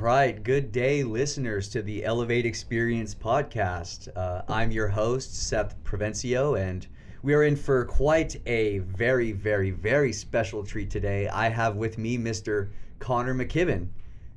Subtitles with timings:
[0.00, 0.42] right.
[0.42, 4.08] Good day, listeners, to the Elevate Experience podcast.
[4.16, 6.86] Uh, I'm your host, Seth Provencio, and
[7.22, 11.28] we are in for quite a very, very, very special treat today.
[11.28, 12.70] I have with me Mr.
[12.98, 13.88] Connor McKibben,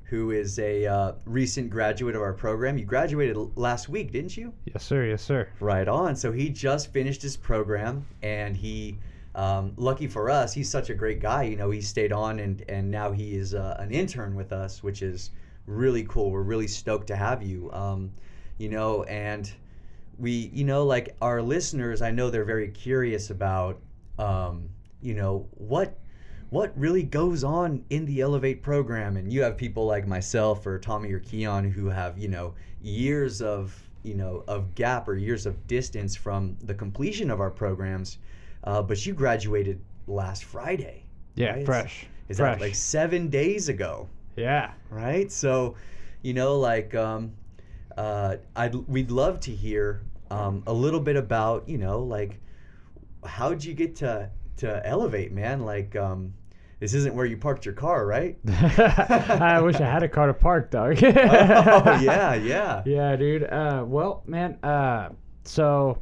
[0.02, 2.76] who is a uh, recent graduate of our program.
[2.76, 4.52] You graduated last week, didn't you?
[4.66, 5.06] Yes, sir.
[5.06, 5.48] Yes, sir.
[5.60, 6.14] Right on.
[6.14, 8.98] So he just finished his program, and he,
[9.34, 11.44] um, lucky for us, he's such a great guy.
[11.44, 14.82] You know, he stayed on, and and now he is uh, an intern with us,
[14.82, 15.30] which is
[15.66, 16.30] really cool.
[16.30, 17.70] We're really stoked to have you.
[17.72, 18.12] Um,
[18.58, 19.50] you know, and
[20.18, 23.80] we, you know, like our listeners, I know they're very curious about,
[24.18, 24.68] um,
[25.02, 25.98] you know, what
[26.50, 29.16] what really goes on in the Elevate program.
[29.16, 33.42] And you have people like myself or Tommy or Keon who have, you know, years
[33.42, 38.18] of, you know, of gap or years of distance from the completion of our programs.
[38.62, 41.02] Uh, but you graduated last Friday.
[41.34, 41.66] Yeah, right?
[41.66, 42.06] fresh.
[42.28, 42.58] Is fresh.
[42.58, 44.08] that like seven days ago?
[44.36, 44.72] Yeah.
[44.90, 45.30] right?
[45.30, 45.76] So,
[46.22, 47.32] you know, like, um,
[47.96, 52.40] uh, I'd we'd love to hear um, a little bit about, you know, like,
[53.24, 55.60] how'd you get to to elevate, man?
[55.60, 56.34] Like, um,
[56.80, 58.38] this isn't where you parked your car, right?
[58.48, 60.98] I wish I had a car to park, dog.
[61.02, 62.82] oh yeah, yeah.
[62.84, 63.44] Yeah, dude.
[63.44, 64.58] Uh, well, man.
[64.62, 65.10] Uh,
[65.44, 65.98] so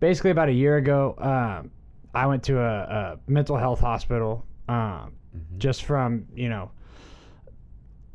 [0.00, 1.70] basically, about a year ago, um,
[2.14, 4.44] I went to a, a mental health hospital.
[4.68, 5.58] Um, Mhm.
[5.58, 6.70] just from you know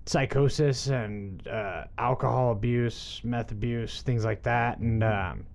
[0.08, 4.80] psychosis and uh, alcohol abuse, meth abuse, things like that.
[4.80, 5.46] And um,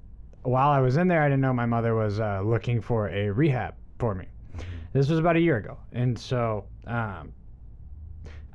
[0.42, 3.30] while I was in there, I didn't know my mother was uh, looking for a
[3.30, 4.27] rehab for me.
[4.92, 7.33] This was about a year ago, and so um,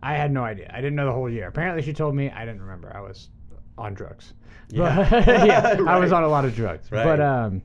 [0.04, 0.70] I had no idea.
[0.72, 1.48] I didn't know the whole year.
[1.48, 2.30] Apparently, she told me.
[2.30, 2.96] I didn't remember.
[2.96, 3.30] I was
[3.78, 4.34] on drugs.
[4.70, 5.08] Yeah.
[5.10, 6.92] But- yeah, I was on a lot of drugs.
[6.92, 7.04] Right.
[7.04, 7.64] But um,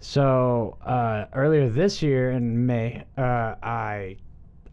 [0.00, 4.16] so uh, earlier this year in May, uh, I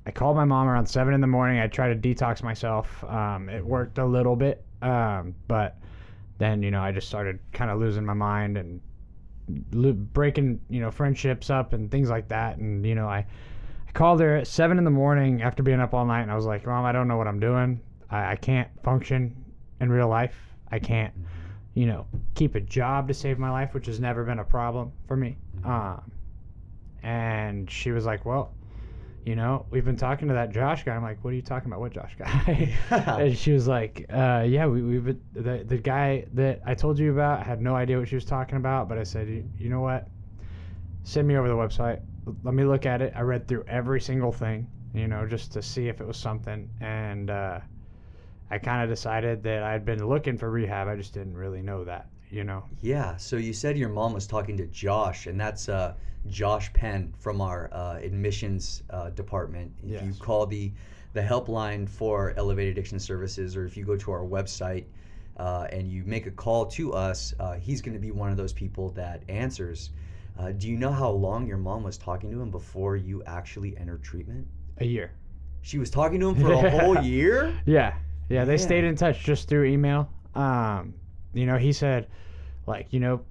[0.06, 1.60] I called my mom around seven in the morning.
[1.60, 3.04] I tried to detox myself.
[3.06, 5.78] Um, it worked a little bit, um, but
[6.40, 8.82] then you know I just started kind of losing my mind and
[9.72, 12.58] lo- breaking you know friendships up and things like that.
[12.58, 13.26] And you know I
[13.88, 16.36] I called her at seven in the morning after being up all night, and I
[16.36, 17.80] was like, Mom, I don't know what I'm doing.
[18.10, 19.36] I, I can't function
[19.80, 20.36] in real life.
[20.70, 21.14] I can't
[21.76, 22.06] you know
[22.36, 25.38] keep a job to save my life, which has never been a problem for me.
[25.64, 26.12] Um,
[27.04, 28.52] and she was like, well
[29.26, 30.96] you know, we've been talking to that Josh guy.
[30.96, 31.80] I'm like, what are you talking about?
[31.80, 32.76] What Josh guy?
[32.90, 37.00] and she was like, uh, yeah, we, we've been, the, the guy that I told
[37.00, 39.50] you about I had no idea what she was talking about, but I said, you,
[39.58, 40.08] you know what?
[41.04, 42.02] Send me over the website.
[42.44, 43.14] Let me look at it.
[43.16, 46.70] I read through every single thing, you know, just to see if it was something.
[46.82, 47.60] And uh,
[48.52, 50.88] I kind of decided that I'd been looking for rehab.
[50.88, 52.64] I just didn't really know that, you know.
[52.82, 53.16] Yeah.
[53.18, 55.94] So you said your mom was talking to Josh, and that's uh,
[56.28, 59.72] Josh Penn from our uh, admissions uh, department.
[59.84, 60.72] If you call the
[61.14, 64.86] the helpline for Elevate Addiction Services, or if you go to our website
[65.38, 68.38] uh, and you make a call to us, uh, he's going to be one of
[68.38, 69.92] those people that answers.
[70.40, 73.78] Uh, do you know how long your mom was talking to him before you actually
[73.78, 74.48] entered treatment?
[74.80, 75.12] A year.
[75.62, 77.54] She was talking to him for a whole year.
[77.68, 77.94] Yeah,
[78.30, 78.44] yeah.
[78.44, 80.10] They stayed in touch just through email.
[80.34, 80.96] Um,
[81.34, 82.08] you know, he said,
[82.68, 83.22] like, you know,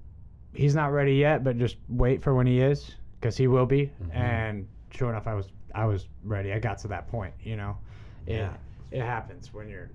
[0.53, 3.91] he's not ready yet, but just wait for when he is, because he will be.
[4.03, 4.15] Mhm.
[4.15, 6.53] And sure enough, I was, I was ready.
[6.53, 7.33] I got to that point.
[7.43, 7.77] You know,
[8.27, 8.53] it, Yeah.
[8.91, 9.89] it happens when you're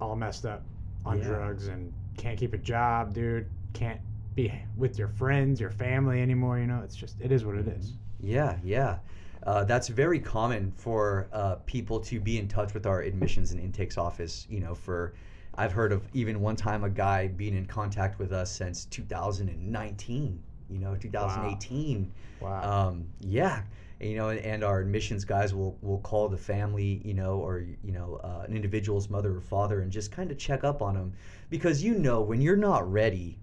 [0.00, 0.62] all messed up
[1.04, 1.24] on Yeah.
[1.24, 3.46] drugs and can't keep a job, dude.
[3.74, 4.00] Can't
[4.34, 6.58] be with your friends, your family anymore.
[6.58, 7.94] You know, it's just, it is what it is.
[8.20, 8.98] Yeah, yeah.
[9.42, 13.60] Uh, that's very common for uh, people to be in touch with our admissions and
[13.60, 14.46] intakes office.
[14.50, 15.12] You know, for
[15.58, 20.42] I've heard of even one time a guy being in contact with us since 2019.
[20.68, 22.12] You know, 2018.
[22.40, 22.88] Wow.
[22.88, 23.62] Um, yeah,
[24.00, 27.92] you know, and our admissions guys will will call the family, you know, or you
[27.92, 31.12] know, uh, an individual's mother or father, and just kind of check up on them,
[31.50, 33.38] because you know when you're not ready,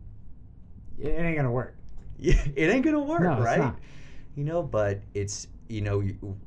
[1.00, 1.76] it ain't gonna work.
[2.20, 3.74] it ain't gonna work, No, right?
[4.36, 6.04] You know, but it's you know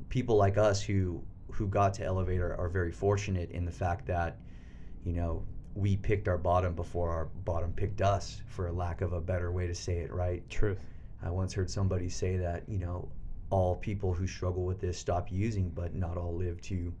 [0.09, 1.21] people like us who
[1.51, 4.37] who got to Elevator are very fortunate in the fact that
[5.03, 5.43] you know
[5.77, 9.51] we picked our bottom before our bottom picked us, for a lack of a better
[9.51, 10.47] way to say it, right?
[10.49, 10.83] Truth.
[11.21, 13.07] I once heard somebody say that you know
[13.49, 16.91] all people who struggle with this stop using, but not all live to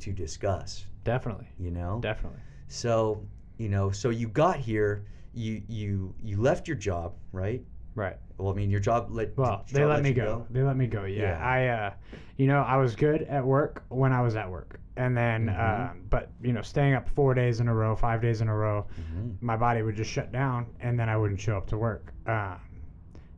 [0.00, 0.84] to discuss.
[1.04, 1.48] Definitely.
[1.58, 2.40] You know, Definitely.
[2.68, 3.26] so
[3.56, 7.62] you know, so you got here, you you you left your job, right?
[7.94, 8.18] Right.
[8.38, 10.46] Well, I mean, your job let Well, they job let me you go.
[10.50, 11.04] They let me go.
[11.04, 11.22] Yeah.
[11.38, 11.44] Yeah.
[11.44, 11.92] I, uh,
[12.36, 15.90] you know, I was good at work when I was at work, and then, Mhm.
[15.90, 18.54] um, but you know, staying up four days in a row, five days in a
[18.54, 18.86] row,
[19.16, 19.34] Mhm.
[19.40, 22.12] my body would just shut down, and then I wouldn't show up to work.
[22.26, 22.58] Um,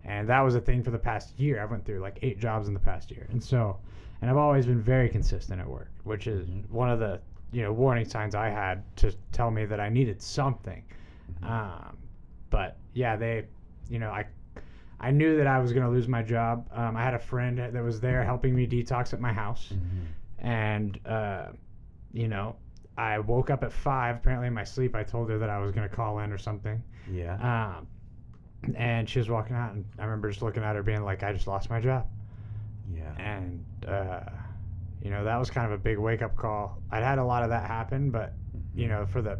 [0.05, 1.61] and that was a thing for the past year.
[1.63, 3.79] I went through like eight jobs in the past year, and so,
[4.21, 6.69] and I've always been very consistent at work, which is Mhm.
[6.71, 7.21] one of the
[7.53, 10.83] you know warning signs I had to tell me that I needed something.
[11.43, 11.97] Um,
[12.51, 13.47] but yeah, they,
[13.89, 14.27] you know, I
[15.01, 16.69] I knew that I was going to lose my job.
[16.73, 19.73] Um, I had a friend that was there helping me detox at my house,
[20.39, 21.47] and uh,
[22.13, 22.57] you know,
[22.99, 24.17] I woke up at five.
[24.17, 26.39] Apparently, in my sleep, I told her that I was going to call in or
[26.39, 26.83] something.
[27.11, 27.77] Yeah.
[27.79, 27.87] Um,
[28.77, 31.33] and she was walking out, and I remember just looking at her, being like, "I
[31.33, 32.07] just lost my job."
[32.95, 33.13] Yeah.
[33.19, 34.21] and uh,
[35.03, 36.83] you know that was kind of a big wake up call.
[36.91, 38.35] I'd had a lot of that happen, but
[38.75, 39.39] you know for the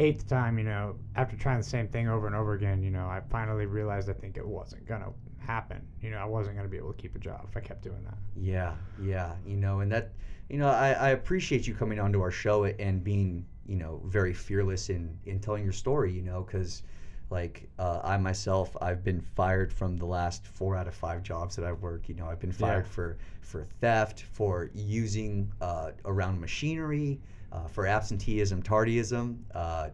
[0.00, 3.06] eighth time, you know after trying the same thing over and over again, you know
[3.06, 5.86] I finally realized I think it wasn't gonna happen.
[6.02, 8.02] You know I wasn't gonna be able to keep a job if I kept doing
[8.04, 8.18] that.
[8.36, 10.12] Yeah, yeah, you know, and that,
[10.48, 14.32] you know, I, I appreciate you coming onto our show and being, you know, very
[14.34, 16.82] fearless in in telling your story, you know, because,
[17.30, 21.56] like, uh, I myself, I've been fired from the last four out of five jobs
[21.56, 22.08] that I've worked.
[22.08, 22.92] You know, I've been fired Yeah.
[22.92, 27.20] for for theft, for using uh, around machinery,
[27.52, 29.88] uh, for absenteeism, tardyism, uh,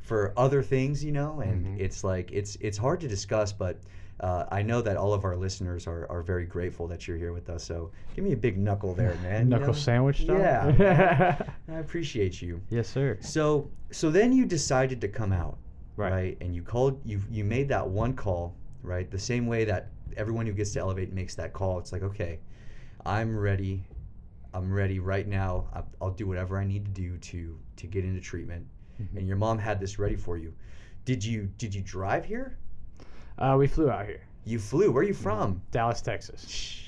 [0.00, 1.80] for other things, you know, and Mhm.
[1.80, 3.80] it's like it's it's hard to discuss, but
[4.20, 7.32] uh, I know that all of our listeners are, are very grateful that you're here
[7.34, 7.62] with us.
[7.64, 9.44] So give me a big knuckle there, man.
[9.44, 9.72] you Knuckle know?
[9.74, 10.38] sandwich style?
[10.78, 11.36] Yeah.
[11.68, 12.60] I appreciate you.
[12.70, 13.18] yes, sir.
[13.20, 15.58] So so then you decided to come out,
[15.96, 16.10] Right.
[16.12, 16.38] right?
[16.40, 19.10] And you called you you made that one call, right?
[19.10, 21.78] The same way that everyone who gets to elevate makes that call.
[21.80, 22.38] It's like, okay,
[23.04, 23.84] I'm ready.
[24.56, 25.66] I'm ready right now.
[25.74, 28.66] I'll, I'll do whatever I need to do to to get into treatment.
[29.00, 29.18] Mhm.
[29.18, 30.52] And your mom had this ready for you.
[31.04, 32.56] Did you did you drive here?
[33.38, 34.90] Uh, we flew out here, You flew.
[34.90, 35.60] Where are you from?
[35.70, 36.80] Dallas, Texas.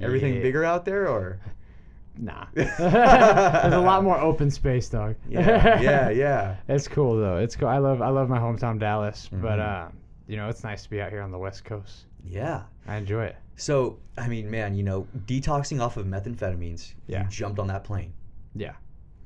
[0.00, 0.42] Everything Yeah.
[0.42, 1.40] bigger out there, or
[2.18, 2.44] Nah.
[2.54, 5.16] There's a lot more open space, dog.
[5.26, 6.56] yeah, yeah, yeah.
[6.68, 7.38] It's cool though.
[7.38, 7.68] It's cool.
[7.68, 9.86] I love I love my hometown Dallas, but Mhm.
[9.86, 9.88] uh,
[10.32, 12.06] you know it's nice to be out here on the West Coast.
[12.24, 12.62] Yeah.
[12.86, 13.36] I enjoy it.
[13.56, 17.24] So, I mean, man, you know, detoxing off of methamphetamines, Yeah.
[17.24, 18.14] you jumped on that plane.
[18.54, 18.72] Yeah.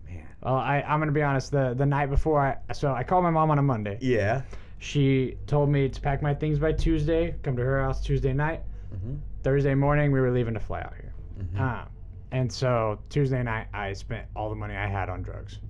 [0.05, 0.27] Man.
[0.43, 1.53] Well, I I'm gonna be honest.
[1.53, 3.99] The the night before I so I called my mom on a Monday.
[4.01, 4.43] Yeah.
[4.81, 7.37] She told me to pack my things by Tuesday.
[7.45, 8.63] Come to her house Tuesday night.
[8.93, 9.15] Mm-hmm.
[9.45, 11.15] Thursday morning we were leaving to fly out here.
[11.39, 11.61] Mm-hmm.
[11.63, 11.89] Um,
[12.33, 15.61] and so Tuesday night I spent all the money I had on drugs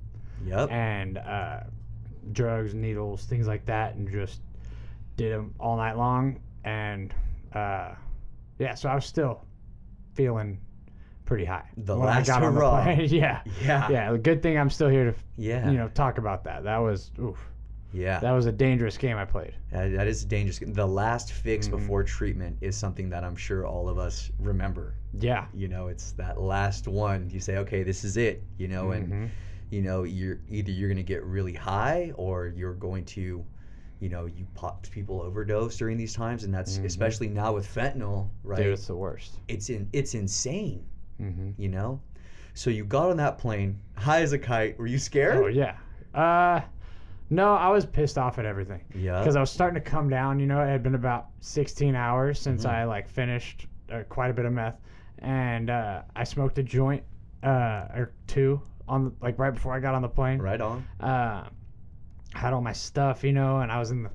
[0.46, 0.70] yep.
[0.70, 1.60] and uh,
[2.32, 4.40] drugs, needles, things like that, and just
[5.16, 6.40] did them all night long.
[6.64, 7.14] And
[7.54, 7.94] uh,
[8.58, 9.42] yeah, so I was still
[10.14, 10.58] feeling
[11.24, 11.68] pretty high.
[11.78, 13.08] The when I last got on the plane.
[13.10, 13.88] yeah, yeah.
[13.90, 14.16] yeah.
[14.16, 15.68] Good thing I'm still here to Yeah.
[15.70, 16.64] you know talk about that.
[16.64, 17.38] That was oof.
[17.92, 18.18] yeah.
[18.20, 19.54] That was a dangerous game I played.
[19.72, 20.60] That- that is dangerous.
[20.64, 21.72] The last fix Mhm.
[21.72, 24.94] before treatment is something that I'm sure all of us remember.
[25.18, 25.46] Yeah.
[25.54, 27.28] You know, it's that last one.
[27.30, 28.42] You say, okay, this is it.
[28.58, 29.28] You know, and Mhm.
[29.70, 33.44] you know, you're either you're going to get really high or you're going to,
[34.00, 36.84] you know, you pop people overdose during these times, and that's Mhm.
[36.84, 38.58] especially now with fentanyl, right?
[38.58, 39.40] Dude, it's the worst.
[39.48, 40.84] it's in it's insane.
[41.18, 41.98] hmm you know
[42.52, 45.76] so you got on that plane high as a kite were you scared Oh yeah.
[46.14, 46.60] Uh,
[47.30, 48.82] no, I was pissed off at everything.
[48.94, 50.38] yeah because I was starting to come down.
[50.38, 52.70] You know, it had been about 16 hours since Mhm.
[52.70, 54.78] I like finished uh, quite a bit of meth,
[55.20, 57.02] and uh, I smoked a joint
[57.42, 60.38] uh, or two on the, like right before I got on the plane.
[60.40, 61.48] right on Uh,
[62.36, 64.10] had all my stuff, you know, and I was in the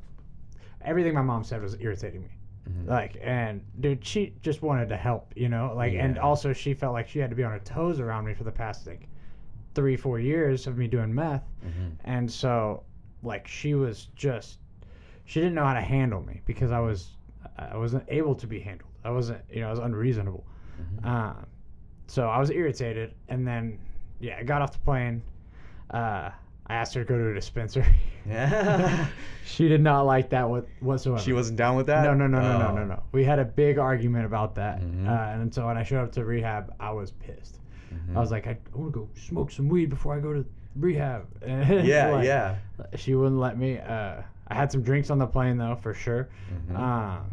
[0.84, 2.30] everything my mom said was irritating me.
[2.70, 2.88] Mhm.
[2.88, 6.94] Like, and dude, she just wanted to help, you know, like, and also she felt
[6.94, 9.08] like she had to be on her toes around me for the past like
[9.76, 11.44] three, four years of me doing meth.
[11.66, 11.92] Mhm.
[12.04, 12.84] And so,
[13.24, 14.60] like, she was just,
[15.26, 17.18] she didn't know how to handle me because I was,
[17.58, 18.90] I wasn't able to be handled.
[19.04, 20.44] I wasn't, you know, I was unreasonable.
[20.82, 21.06] Mhm.
[21.06, 21.46] Um,
[22.08, 23.14] so I was irritated.
[23.30, 23.80] And then,
[24.20, 25.22] yeah, I got off the plane.
[25.90, 26.32] Uh,
[26.72, 27.86] I asked her to go to a dispensary.
[28.26, 29.08] Yeah.
[29.46, 31.22] she did not like that what, whatsoever.
[31.22, 32.76] she wasn't down with that No, no, no, no, no, Oh.
[32.76, 33.04] no, no.
[33.12, 34.80] We had a big argument about that.
[34.82, 35.06] Mhm.
[35.08, 37.60] Uh, and so when I showed up to rehab, I was pissed.
[37.94, 38.16] Mhm.
[38.16, 40.46] I was like, I, want to go smoke some weed before I go to
[40.78, 41.26] rehab.
[41.46, 42.56] yeah Like, yeah
[42.96, 43.78] She wouldn't let me.
[43.80, 46.30] Uh, I had some drinks on the plane though, for sure.
[46.72, 46.80] Mhm.
[46.80, 47.32] Um,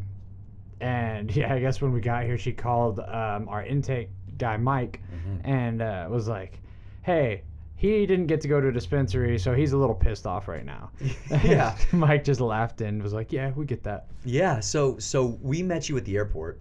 [0.81, 5.01] and yeah, I guess when we got here, she called um, our intake guy, Mike,
[5.15, 5.41] Mhm.
[5.45, 6.61] and uh, was like,
[7.03, 7.43] "Hey,
[7.79, 10.65] he didn't get to go to a dispensary, so he's a little pissed off right
[10.67, 10.91] now."
[11.43, 15.63] yeah Mike just laughed and was like, "Yeah, we get that." yeah so so we
[15.63, 16.61] met you at the airport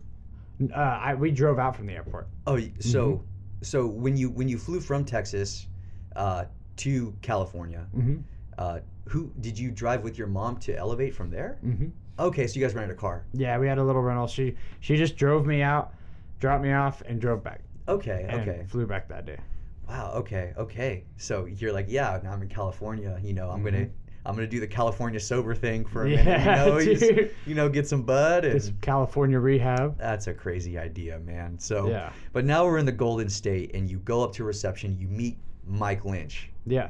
[0.73, 2.27] Uh, I, we drove out from the airport.
[2.47, 3.23] oh so Mm-hmm.
[3.61, 5.67] so when you when you flew from texas
[6.15, 6.45] uh,
[6.77, 8.17] to california Mm-hmm.
[8.57, 11.87] uh, who did you drive with your mom to elevate from there Mm-hmm.
[12.19, 14.27] okay so you guys rented a car Yeah, we had a little rental.
[14.27, 15.93] She she just drove me out,
[16.39, 17.61] dropped me off, and drove back.
[17.87, 19.37] okay And okay flew back that day.
[19.87, 20.13] Wow.
[20.17, 20.53] Okay.
[20.57, 21.03] Okay.
[21.17, 22.19] So you're like, yeah.
[22.23, 23.19] Now I'm in California.
[23.23, 23.89] You know, I'm gonna Mhm.
[24.25, 26.39] I'm gonna do the California sober thing for a Yeah, minute.
[26.39, 27.31] You know, you, just- dude.
[27.45, 29.97] you know, get some bud, and This California rehab.
[29.97, 31.57] that's a crazy idea, man.
[31.57, 32.11] So, Yeah.
[32.33, 34.97] but now we're in the Golden State, and you go up to reception.
[34.99, 36.51] You meet Mike Lynch.
[36.65, 36.89] Yeah.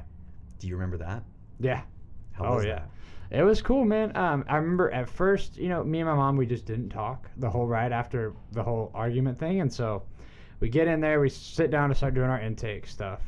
[0.57, 1.23] Do you remember that?
[1.59, 1.81] Yeah.
[2.31, 2.79] How oh was yeah.
[3.29, 3.39] that?
[3.39, 4.15] It was cool, man.
[4.15, 7.29] Um, I remember at first, you know, me and my mom, we just didn't talk
[7.37, 10.01] the whole ride after the whole argument thing, and so
[10.59, 13.21] we get in there, we sit down to start doing our intake stuff.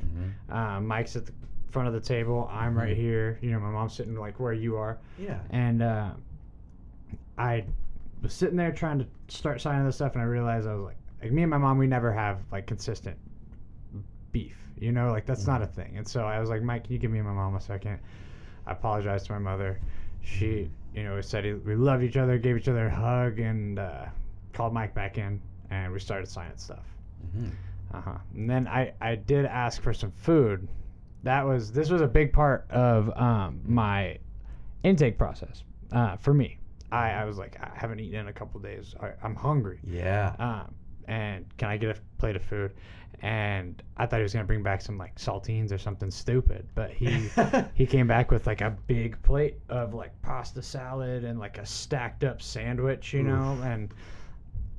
[0.49, 0.53] Mhm.
[0.55, 1.31] Um, Mike's at the
[1.71, 2.99] front of the table, I'm right Mhm.
[2.99, 3.39] here.
[3.41, 5.39] You know, my mom's sitting like where you are, Yeah.
[5.51, 6.11] and uh,
[7.37, 7.65] I
[8.21, 10.97] was sitting there trying to start signing this stuff, and I realized I was like,
[11.21, 13.17] like me and my mom, we never have like consistent
[14.31, 14.57] beef.
[14.77, 15.97] You know, like that's not a thing.
[15.97, 17.99] And so I was like, Mike, can you give me and my mom a second?
[18.65, 19.79] I apologized to my mother.
[20.21, 24.05] She, you know, said we loved each other, gave each other a hug, and uh,
[24.53, 26.85] called Mike back in, and we started signing stuff.
[27.25, 27.51] Mhm.
[27.93, 28.17] Uh huh.
[28.35, 30.67] And then I, I did ask for some food.
[31.23, 34.17] That was this was a big part of um, my
[34.83, 36.57] intake process uh, for me.
[36.91, 38.95] I, I was like, I haven't eaten in a couple days.
[39.01, 39.79] I, I'm hungry.
[39.83, 40.35] Yeah.
[40.39, 40.73] Um,
[41.07, 42.73] and can I get a plate of food?
[43.21, 46.91] And I thought he was gonna bring back some like saltines or something stupid, but
[46.91, 47.29] he
[47.73, 51.65] he came back with like a big plate of like pasta salad and like a
[51.65, 53.93] stacked up sandwich, you know, and.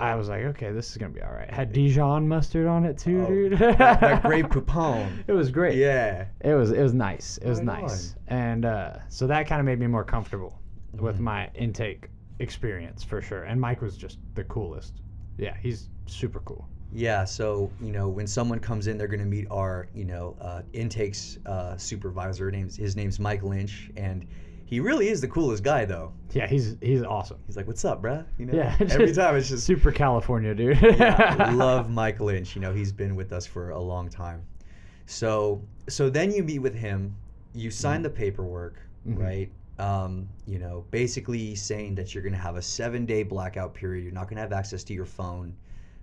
[0.00, 1.50] I was like, okay, this is gonna be all right.
[1.50, 3.58] Had Dijon mustard on it too, Oh, dude.
[3.58, 5.24] that, that great poupon.
[5.26, 5.76] It was great.
[5.76, 6.26] Yeah.
[6.40, 7.38] It was it was nice.
[7.38, 10.58] It was Right nice, and uh, so that kind of made me more comfortable
[10.94, 11.20] with Mhm.
[11.20, 13.42] my intake experience for sure.
[13.44, 15.02] And Mike was just the coolest.
[15.36, 16.66] Yeah, he's super cool.
[16.92, 20.36] Yeah, so you know when someone comes in, they're going to meet our you know
[20.40, 22.50] uh, intakes uh, supervisor.
[22.50, 24.26] Names his name's Mike Lynch, and
[24.70, 26.12] he really is the coolest guy though.
[26.32, 27.38] Yeah, he's he's awesome.
[27.46, 30.54] He's like, "What's up, bruh?" You know, Yeah, every just time it's just super California,
[30.54, 30.80] dude.
[30.80, 32.54] yeah, love Mike Lynch.
[32.54, 34.42] You know, he's been with us for a long time.
[35.06, 37.14] So so then you meet with him,
[37.52, 38.76] you sign the paperwork,
[39.08, 39.18] Mhm.
[39.18, 39.50] right?
[39.80, 44.04] Um, you know, basically saying that you're going to have a seven day blackout period.
[44.04, 45.54] You're not going to have access to your phone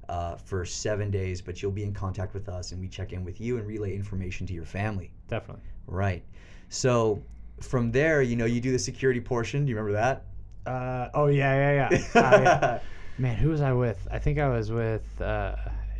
[0.09, 3.23] uh, for seven days, but you'll be in contact with us, and we check in
[3.23, 5.11] with you and relay information to your family.
[5.27, 5.63] Definitely.
[5.85, 6.23] Right.
[6.69, 7.21] So
[7.61, 9.65] from there, you know, you do the security portion.
[9.65, 10.25] Do you remember that?
[10.69, 12.21] Uh, oh yeah, yeah, yeah.
[12.21, 12.79] Uh, yeah.
[13.17, 14.07] Man, who was I with?
[14.11, 15.55] I think I was with uh,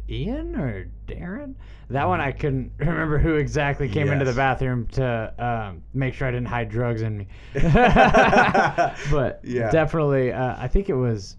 [0.09, 1.55] Ian or Darren.
[1.89, 6.27] That one I couldn't remember who exactly came into the bathroom to um, make sure
[6.27, 7.27] I didn't hide drugs in me.
[7.53, 9.71] but Yeah.
[9.71, 11.37] definitely, uh, I think it was.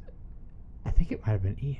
[0.85, 1.77] I think it might have been Ian.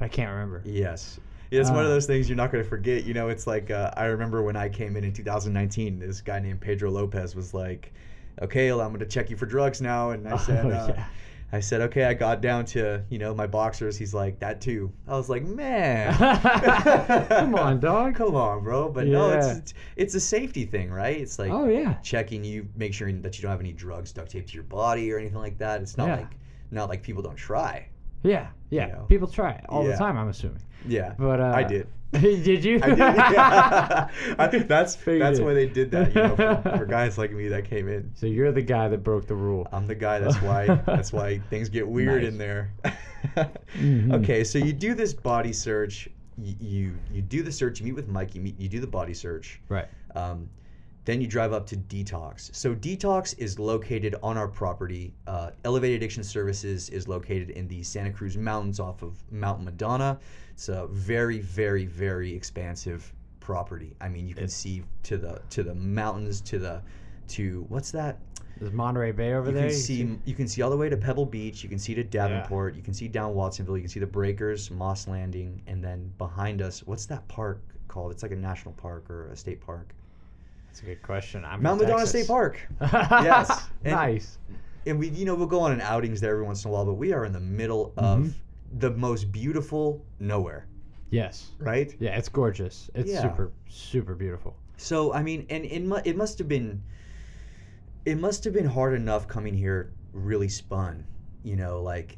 [0.00, 0.62] I can't remember.
[0.64, 1.20] Yes.
[1.50, 3.04] Yeah, it's one of Uh, those things you're not going to forget.
[3.04, 6.38] You know, it's like uh, I remember when I came in in 2019, this guy
[6.38, 7.92] named Pedro Lopez was like,
[8.40, 10.92] "Okay, well, I'm going to check you for drugs now," and I said, Oh, uh,
[10.96, 11.04] yeah.
[11.52, 13.96] "I said okay." I got down to you know my boxers.
[13.96, 16.14] He's like, "That too." I was like, "Man,
[17.28, 18.14] Come on, dog.
[18.14, 21.16] come on, bro." But no, it's, it's it's a safety thing, right?
[21.20, 21.94] It's like Oh yeah.
[22.02, 25.10] checking you, make sure that you don't have any drugs duct taped to your body
[25.12, 25.80] or anything like that.
[25.82, 26.16] It's not Yeah.
[26.16, 26.36] like
[26.70, 27.88] not like people don't try.
[28.22, 28.86] Yeah, yeah.
[28.86, 29.04] know.
[29.08, 29.92] People try it all Yeah.
[29.92, 30.16] the time.
[30.16, 30.62] I'm assuming.
[30.86, 31.86] Yeah, But uh, I did.
[32.12, 32.80] did you?
[32.82, 32.98] I did.
[32.98, 34.08] Yeah.
[34.38, 35.44] I think that's Figured that's it.
[35.44, 36.08] why they did that.
[36.14, 38.10] You know, for, for guys like me that came in.
[38.14, 39.68] So you're the guy that broke the rule.
[39.72, 40.18] I'm the guy.
[40.18, 40.66] That's why.
[40.86, 42.38] that's why things get weird in Nice.
[42.38, 42.72] there.
[43.76, 44.14] Mhm.
[44.22, 46.08] Okay, so you do this body search.
[46.38, 47.78] You, you you do the search.
[47.80, 48.34] You meet with Mike.
[48.34, 48.58] You meet.
[48.58, 49.60] You do the body search.
[49.68, 49.86] Right.
[50.14, 50.48] Um,
[51.04, 52.54] then you drive up to Detox.
[52.54, 55.14] So Detox is located on our property.
[55.26, 60.18] Uh, Elevate Addiction Services is located in the Santa Cruz Mountains off of Mount Madonna.
[60.52, 63.96] It's a very, very, very expansive property.
[64.00, 66.82] I mean, you can It- see to the to the mountains, to the
[67.28, 68.18] to what's that?
[68.58, 69.62] There's Monterey Bay over there.
[69.64, 69.70] you there.
[69.70, 71.62] can see you can see all the way to Pebble Beach.
[71.62, 72.74] You can see to Davenport.
[72.74, 73.76] You can see down Watsonville.
[73.78, 78.12] You can see the breakers, Moss Landing, and then behind us, what's that park called?
[78.12, 79.94] It's like a national park or a state park.
[80.70, 81.44] That's a good question.
[81.44, 82.10] I'm Mount Madonna Texas.
[82.22, 82.60] State Park.
[82.80, 83.68] Yes.
[83.84, 84.38] And- nice.
[84.86, 86.84] and we you know we'll go on an outings there every once in a while
[86.86, 88.32] but we are in the middle of Mhm.
[88.78, 90.66] the most beautiful nowhere
[91.10, 91.50] Yes.
[91.58, 92.88] right Yeah, it's gorgeous.
[92.94, 93.22] It's Yeah.
[93.22, 94.54] super, super beautiful.
[94.76, 96.82] so i mean and it, mu- it must have been
[98.06, 101.04] it must have been hard enough coming here really spun
[101.42, 102.16] you know like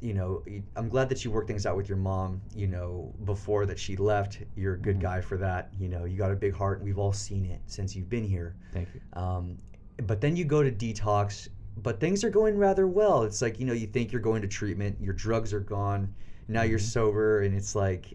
[0.00, 0.42] you know
[0.76, 3.96] I'm glad that you worked things out with your mom you know before that she
[3.96, 5.02] left you're a good Mhm.
[5.02, 7.60] guy for that you know you got a big heart and we've all seen it
[7.66, 9.00] since you've been here Thank you.
[9.14, 9.58] Um,
[10.06, 13.22] but then you go to detox, but things are going rather well.
[13.22, 16.12] It's like, you know, you think you're going to treatment, your drugs are gone,
[16.48, 16.82] now you're Mhm.
[16.82, 18.14] sober, and it's like,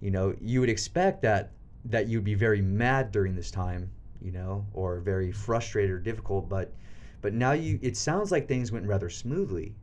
[0.00, 1.52] you know, you would expect that
[1.86, 3.90] that you'd be very mad during this time,
[4.20, 6.72] you know, or very frustrated or difficult, but
[7.20, 9.74] but now you it sounds like things went rather smoothly.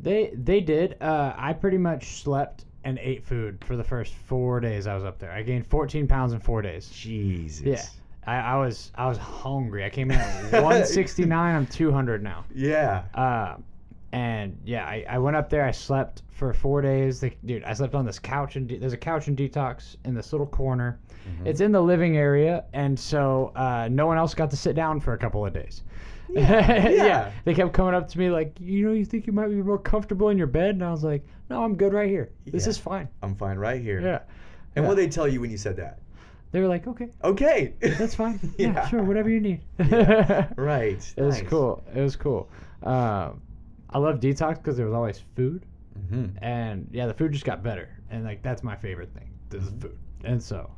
[0.00, 0.96] They they did.
[1.00, 5.04] Uh, I pretty much slept and ate food for the first four days I was
[5.04, 5.32] up there.
[5.32, 6.88] I gained 14 pounds in four days.
[6.88, 7.66] Jesus.
[7.66, 7.82] Yeah.
[8.26, 9.84] I, I was I was hungry.
[9.84, 11.54] I came in at 169.
[11.54, 12.44] I'm 200 now.
[12.54, 13.04] Yeah.
[13.14, 13.56] Uh,
[14.12, 15.64] and yeah, I, I went up there.
[15.64, 17.20] I slept for four days.
[17.20, 20.14] The, dude, I slept on this couch and de- there's a couch and detox in
[20.14, 20.98] this little corner.
[21.28, 21.46] Mm-hmm.
[21.46, 25.00] It's in the living area, and so uh, no one else got to sit down
[25.00, 25.82] for a couple of days.
[26.34, 27.32] Yeah, yeah.
[27.44, 29.78] They kept coming up to me like, you know, you think you might be more
[29.78, 32.30] comfortable in your bed, and I was like, no, I'm good right here.
[32.46, 32.70] This Yeah.
[32.70, 33.08] is fine.
[33.22, 34.00] I'm fine right here.
[34.00, 34.20] Yeah.
[34.76, 34.88] And Yeah.
[34.88, 35.98] what they tell you when you said that?
[36.52, 37.74] They were like, okay, Okay.
[37.80, 38.38] that's fine.
[38.58, 38.72] yeah.
[38.72, 38.88] Yeah.
[38.88, 39.60] sure, whatever you need.
[40.56, 41.14] right.
[41.16, 41.82] It was cool.
[41.94, 42.48] It was cool.
[42.82, 43.40] Um,
[43.90, 45.64] I love detox because there was always food,
[45.98, 46.32] Mhm.
[46.42, 49.88] and yeah, the food just got better, and like that's my favorite thing, is the
[49.88, 50.70] food, and so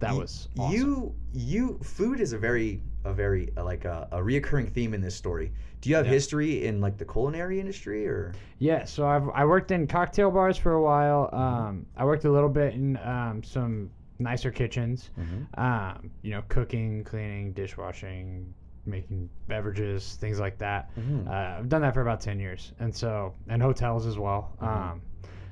[0.00, 0.76] that Y- was awesome.
[0.76, 5.00] You you food is a very a very uh, like a, a reoccurring theme in
[5.00, 5.50] this story.
[5.80, 6.12] Do you have Yeah.
[6.12, 8.32] history in like the culinary industry or?
[8.58, 11.30] Yeah, so I've I worked in cocktail bars for a while.
[11.32, 15.10] Um, I worked a little bit in um, some nicer kitchens.
[15.56, 18.52] Um, you know, cooking, cleaning, dishwashing,
[18.86, 20.90] making beverages, things like that.
[20.96, 21.26] Mhm.
[21.28, 24.50] Uh, I've done that for about ten years, and so and hotels as well.
[24.60, 24.66] Mhm.
[24.66, 25.02] Um,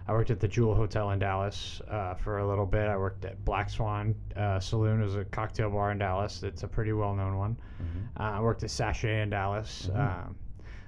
[0.08, 2.88] I worked at the Joule Hotel in Dallas uh, for a little bit.
[2.88, 6.42] I worked at Black Swan uh, Saloon, was a cocktail bar in Dallas.
[6.44, 7.56] It's a pretty well known one.
[7.82, 8.20] Mhm.
[8.20, 9.90] Uh, I worked at Sachet in Dallas.
[9.92, 9.98] Mhm.
[10.26, 10.36] Um,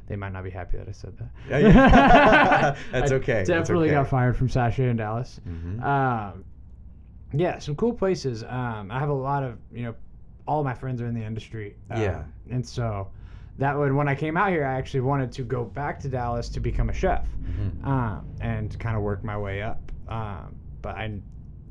[0.07, 1.29] they might not be happy that I said that.
[1.51, 2.77] Yeah, yeah.
[2.93, 3.97] That's okay, that's Definitely okay.
[3.97, 5.41] got fired from Sachet in Dallas.
[5.47, 5.83] Mhm.
[5.83, 6.45] Um,
[7.35, 8.43] yeah, some cool places.
[8.45, 9.95] Um, I have a lot of you know,
[10.47, 11.77] all my friends are in the industry.
[11.91, 12.23] Um, Yeah.
[12.51, 13.09] and so
[13.59, 16.49] that would when I came out here, I actually wanted to go back to Dallas
[16.51, 17.85] to become a chef, Mhm.
[17.87, 19.91] um, and kind of work my way up.
[20.09, 21.21] Um, but I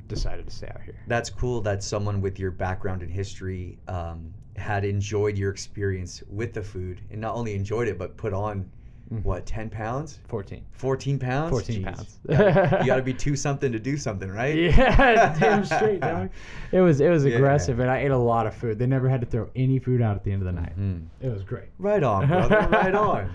[0.08, 0.96] decided to stay out here.
[1.08, 6.54] That's cool that someone with your background in history um, had enjoyed your experience with
[6.54, 8.70] the food and not only enjoyed it but put on
[9.12, 9.24] Mhm.
[9.24, 10.66] what 10 pounds Fourteen.
[10.74, 11.86] 14 pounds 14 Jeez.
[11.86, 12.20] pounds.
[12.28, 16.30] you gotta, you gotta be two something to do something right Yeah, damn straight, dog.
[16.74, 17.36] It was it was Yeah.
[17.36, 18.78] aggressive, and I ate a lot of food.
[18.80, 20.78] They never had to throw any food out at the end of the night.
[20.78, 21.06] Mhm.
[21.22, 21.70] It was great.
[21.80, 23.32] right on brother right on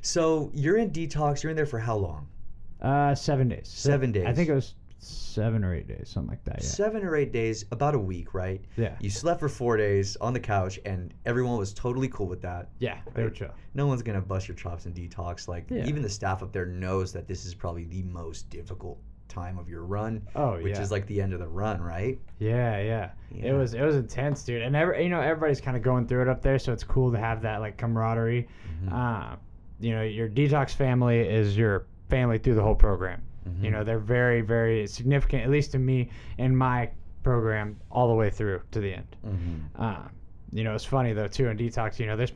[0.00, 2.28] so you're in detox you're in there for how long
[2.80, 3.66] Uh, seven days.
[3.68, 4.26] Seven I days.
[4.26, 6.62] I think it was seven or eight days, something like that.
[6.62, 6.66] Yeah.
[6.68, 8.96] seven or eight days about a week right Yeah.
[9.00, 12.68] you slept for four days on the couch and everyone was totally cool with that
[12.78, 12.98] Yeah.
[13.14, 13.50] They were chill.
[13.74, 15.48] no one's gonna bust your chops and detox.
[15.48, 15.84] Like Yeah.
[15.86, 19.68] even the staff up there knows that this is probably the most difficult time of
[19.68, 20.80] your run, Oh which yeah.
[20.82, 22.18] is like the end of the run, right?
[22.38, 23.10] yeah, yeah.
[23.32, 23.50] Yeah.
[23.50, 24.62] It was it was intense, dude.
[24.62, 27.12] And every, you know everybody's kind of going through it up there, so it's cool
[27.12, 28.48] to have that like camaraderie.
[28.84, 28.92] Mhm.
[28.92, 29.36] Uh,
[29.80, 33.20] you know, your detox family is your family through the whole program.
[33.62, 33.72] You Mhm.
[33.72, 36.90] know, they're very very significant, at least to me in my
[37.22, 39.16] program, all the way through to the end.
[39.26, 39.60] Mhm.
[39.80, 40.08] Uh,
[40.52, 41.98] you know, it's funny though too in detox.
[41.98, 42.32] You know, there's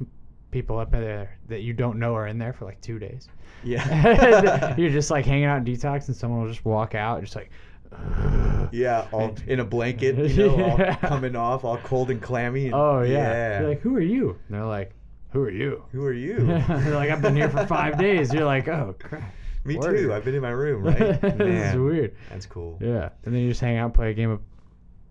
[0.51, 3.29] people up there that you don't know are in there for like two days.
[3.63, 4.75] Yeah.
[4.79, 7.51] You're just like hanging out in detox, and someone will just walk out, just like.
[8.73, 12.67] yeah, all in a blanket, you know, all coming off, all cold and clammy.
[12.67, 13.61] And, Oh yeah.
[13.61, 14.31] You're like, who are you?
[14.49, 14.93] And they're like,
[15.33, 15.85] who are you?
[15.93, 16.37] Who are you?
[16.69, 18.33] they're like, I've been here for five days.
[18.33, 19.33] You're like, oh crap.
[19.65, 19.97] Me Word.
[19.97, 20.13] too.
[20.15, 20.99] I've been in my room, right?
[21.21, 22.15] this is weird.
[22.31, 22.79] That's cool.
[22.81, 24.41] Yeah, and then you just hang out, play a game of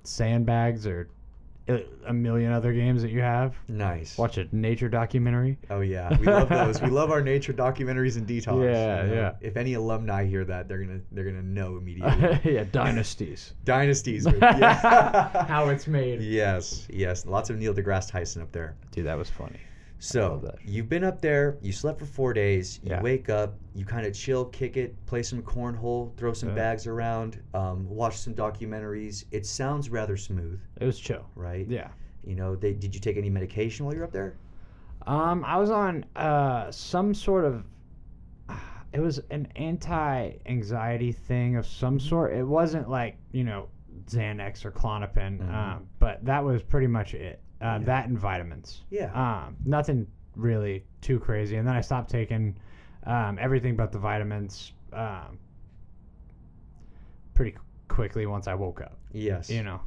[0.04, 1.10] sandbags or
[2.08, 3.56] a- million other games that you have.
[3.68, 4.18] Nice.
[4.18, 5.58] Watch a nature documentary.
[5.70, 6.82] Oh yeah, we love those.
[6.82, 8.64] we love our nature documentaries and detox.
[8.64, 9.14] Yeah, you know?
[9.14, 9.34] yeah.
[9.42, 12.40] If any alumni hear that, they're gonna they're gonna know immediately.
[12.56, 13.54] yeah, dynasties.
[13.66, 14.26] Dynasties.
[14.26, 16.22] How it's made.
[16.22, 17.26] Yes, yes.
[17.26, 18.76] Lots of Neil deGrasse Tyson up there.
[18.92, 19.60] Dude, that was funny.
[20.02, 21.58] So you've been up there.
[21.62, 22.80] You slept for four days.
[22.84, 23.02] You Yeah.
[23.02, 23.56] wake up.
[23.76, 26.56] You kind of chill, kick it, play some cornhole, throw some Yeah.
[26.56, 29.26] bags around, um, watch some documentaries.
[29.32, 31.26] It sounds rather smooth, It was chill.
[31.36, 31.68] right?
[31.68, 31.90] Yeah.
[32.24, 34.36] You know, they, did you take any medication while you were up there?
[35.06, 37.64] Um, I was on uh some sort of.
[38.92, 42.34] It was an anti-anxiety thing of some sort.
[42.34, 43.68] It wasn't like you know
[44.08, 45.54] Xanax or Klonopin, Mhm.
[45.54, 47.40] um, but that was pretty much it.
[47.62, 47.86] Uh, Yeah.
[47.86, 48.84] That and vitamins.
[48.90, 49.12] Yeah.
[49.14, 51.58] Um, nothing really too crazy.
[51.58, 52.58] And then I stopped taking
[53.06, 55.38] um, everything but the vitamins um,
[57.34, 58.98] pretty quickly once I woke up.
[59.12, 59.50] yes.
[59.50, 59.82] You know.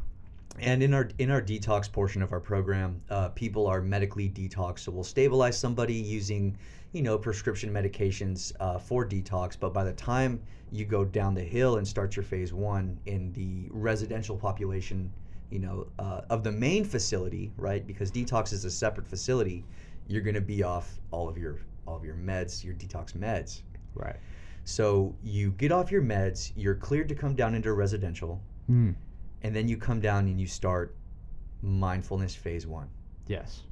[0.59, 4.81] And in our in our detox portion of our program, uh, people are medically detoxed.
[4.81, 6.59] So we'll stabilize somebody using,
[6.93, 9.57] you know, prescription medications uh, for detox.
[9.59, 13.33] But by the time you go down the hill and start your phase one in
[13.33, 15.11] the residential population,
[15.53, 17.87] you know, uh, of the main facility, right?
[17.87, 19.65] Because detox is a separate facility.
[20.09, 23.63] You're going to be off all of your all of your meds, your detox meds.
[23.95, 24.17] Right.
[24.65, 26.53] So you get off your meds.
[26.57, 28.95] You're cleared to come down into residential Mm.
[29.43, 30.95] and then you come down and you start
[31.63, 32.89] mindfulness phase one
[33.27, 33.63] Yes.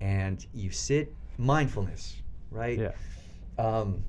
[0.00, 2.92] and you sit mindfulness right Yeah.
[3.64, 4.02] um,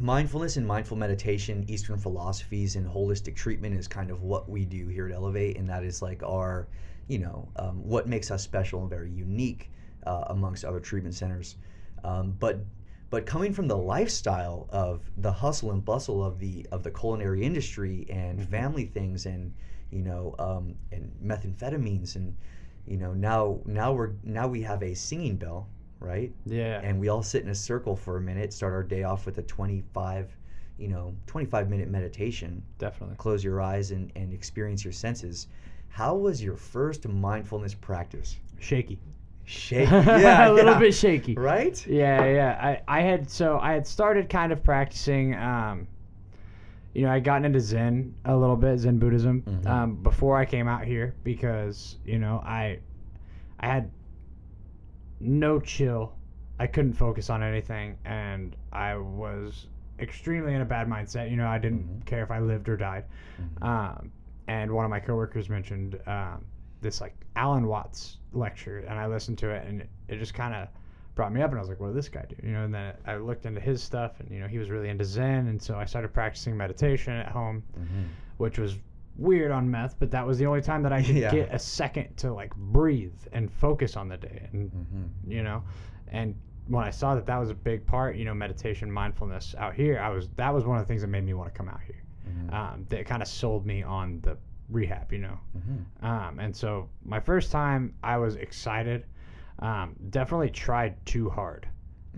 [0.00, 4.88] mindfulness and mindful meditation eastern philosophies and holistic treatment is kind of what we do
[4.88, 6.68] here at elevate and that is like our
[7.08, 9.70] you know um, what makes us special and very unique
[10.06, 11.56] uh, amongst other treatment centers
[12.04, 12.60] um, but
[13.10, 17.42] but coming from the lifestyle of the hustle and bustle of the of the culinary
[17.42, 18.50] industry and Mm-hmm.
[18.50, 19.52] family things and
[19.90, 22.36] you know um, and methamphetamines and
[22.86, 25.68] you know now now we're now we have a singing bell
[26.00, 26.80] right Yeah.
[26.82, 29.38] and we all sit in a circle for a minute start our day off with
[29.38, 30.36] a 25
[30.78, 33.16] you know 25 minute meditation definitely.
[33.16, 35.48] close your eyes and, and experience your senses
[35.88, 38.98] how was your first mindfulness practice Shaky.
[39.44, 39.90] Shaky.
[39.92, 40.78] yeah a little yeah.
[40.78, 41.34] bit shaky.
[41.34, 42.58] right Yeah, yeah.
[42.88, 45.34] I, I had so I had started kind of practicing.
[45.34, 45.86] Um,
[46.94, 49.66] you know, I'd gotten into Zen a little bit, Zen Buddhism, Mhm.
[49.66, 52.80] um, before I came out here because you know I,
[53.60, 53.90] I had
[55.20, 56.14] no chill.
[56.60, 59.66] I couldn't focus on anything, and I was
[60.00, 61.30] extremely in a bad mindset.
[61.30, 62.04] You know, I didn't Mhm.
[62.06, 63.04] care if I lived or died.
[63.40, 63.62] Mhm.
[63.64, 64.12] Um,
[64.48, 66.44] and one of my coworkers mentioned um,
[66.80, 70.54] this like Alan Watts lecture, and I listened to it, and it, it just kind
[70.54, 70.68] of
[71.14, 72.72] brought me up, and I was like, "What did this guy do?" You know, and
[72.74, 75.60] then I looked into his stuff, and you know, he was really into Zen, and
[75.60, 78.06] so I started practicing meditation at home, Mhm.
[78.38, 78.78] which was
[79.18, 81.30] weird on meth, but that was the only time that I could Yeah.
[81.30, 85.08] get a second to like breathe and focus on the day, and Mhm.
[85.32, 85.62] you know,
[86.08, 86.34] and
[86.68, 89.98] when I saw that that was a big part, you know, meditation, mindfulness out here,
[89.98, 91.80] I was that was one of the things that made me want to come out
[91.82, 92.52] here Mhm.
[92.52, 94.36] um, that kind of sold me on the
[94.68, 95.38] rehab, you know.
[95.56, 96.04] Mhm.
[96.04, 99.04] Um, and so my first time, I was excited.
[99.60, 101.66] Um, definitely tried too hard.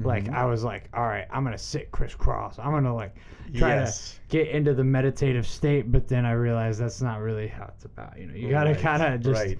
[0.05, 0.35] Like Mhm.
[0.35, 2.59] I was like, all right, I'm gonna sit crisscross.
[2.59, 3.15] I'm gonna like
[3.55, 7.49] try yes to get into the meditative state, but then I realized that's not really
[7.49, 8.19] how it's about.
[8.19, 9.59] You know, you gotta Right, kind of just right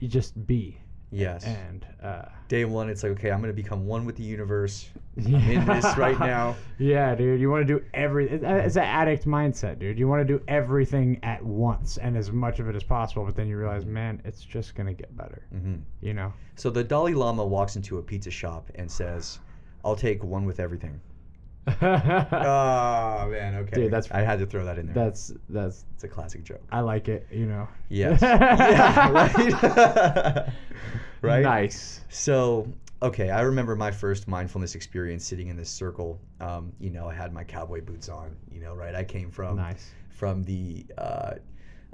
[0.00, 0.78] you just be.
[1.12, 4.90] yes And uh, day one it's like okay i'm gonna become one with the universe
[5.16, 5.38] yeah.
[5.48, 6.56] in this right now.
[6.78, 7.40] Yeah, dude.
[7.40, 8.28] You want to do every.
[8.28, 9.98] It's an addict mindset, dude.
[9.98, 13.34] You want to do everything at once and as much of it as possible, but
[13.34, 15.46] then you realize, man, it's just gonna get better.
[15.52, 16.32] hmm You know.
[16.56, 19.38] so the dalai lama walks into a pizza shop and says
[19.86, 21.00] i'll take one with everything
[21.68, 21.82] oh
[23.30, 25.84] man okay Dude, that's- i had to throw that in there that's that's.
[25.94, 27.26] it's a classic joke I like it.
[27.30, 27.68] You know.
[27.88, 29.08] yes yeah
[31.22, 32.00] right right Nice.
[32.08, 32.70] So,
[33.02, 36.20] okay, I remember my first mindfulness experience sitting in this circle.
[36.40, 38.36] Um, you know, I had my cowboy boots on.
[38.52, 38.94] You know, right?
[38.94, 39.90] I came from Nice.
[40.10, 41.32] from the uh,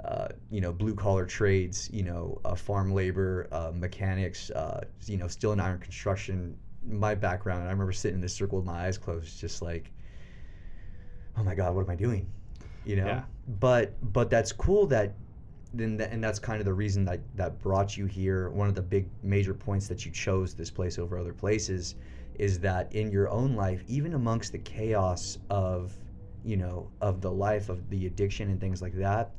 [0.03, 1.89] uh, you know blue collar trades.
[1.91, 4.51] You know, uh, farm labor, uh, mechanics.
[4.51, 6.55] Uh, you know, still in iron construction.
[6.87, 7.63] My background.
[7.63, 9.91] I remember sitting in this circle with my eyes closed, just like,
[11.37, 12.27] oh my god, what am I doing?
[12.85, 13.05] You know.
[13.05, 13.23] Yeah.
[13.59, 15.13] But but that's cool that
[15.73, 18.75] then th- and that's kind of the reason that that brought you here one of
[18.75, 21.95] the big major points that you chose this place over other places
[22.35, 25.93] is that in your own life even amongst the chaos of
[26.45, 29.31] you know of the life of the addiction and things like that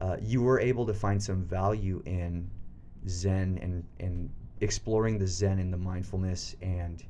[0.00, 2.48] uh, you were able to find some value in
[3.08, 4.30] zen and and
[4.60, 7.02] exploring the zen and the mindfulness and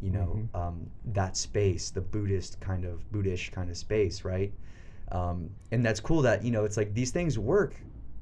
[0.00, 0.54] you know Mhm.
[0.54, 4.52] um, that space the buddhist kind of buddhist kind of space right
[5.12, 7.74] um, and that's cool that you know it's like these things work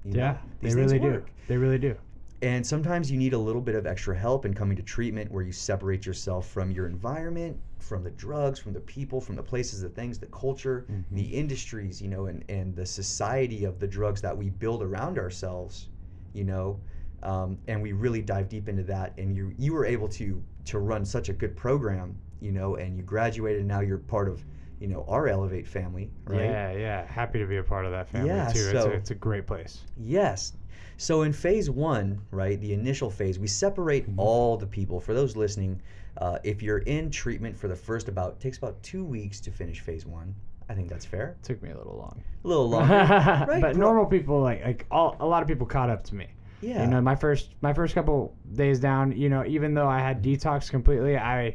[0.05, 0.19] you know?
[0.21, 1.25] Yeah, they These things really do.
[1.49, 1.97] They really do.
[2.41, 5.43] and sometimes you need a little bit of extra help in coming to treatment where
[5.43, 9.81] you separate yourself from your environment from the drugs from the people from the places
[9.83, 11.05] the things the culture Mhm.
[11.17, 15.19] the industries you know and, and the society of the drugs that we build around
[15.19, 15.88] ourselves
[16.33, 16.79] you know
[17.22, 20.78] um, and we really dive deep into that and you you were able to to
[20.78, 24.44] run such a good program you know and you graduated and now you're part of
[24.81, 27.07] you know our elevate family right Yeah, yeah.
[27.07, 28.59] Happy to be a part of that family Yeah, too.
[28.72, 29.81] it's, a, it's a great place.
[29.96, 30.52] Yes.
[30.98, 34.14] So in phase one, right, the initial phase, we separate Mhm.
[34.18, 35.00] all the people.
[35.00, 35.81] For those listening,
[36.18, 39.50] uh, if you're in treatment for the first about it takes about two weeks to
[39.50, 40.35] finish phase one.
[40.68, 41.37] I think that's fair.
[41.40, 42.22] It took me a little long.
[42.44, 43.46] A little long, right?
[43.48, 46.26] but bro- normal people like like all a lot of people caught up to me.
[46.61, 46.83] Yeah.
[46.83, 50.23] You know, my first my first couple days down, you know, even though I had
[50.23, 51.55] detox completely, I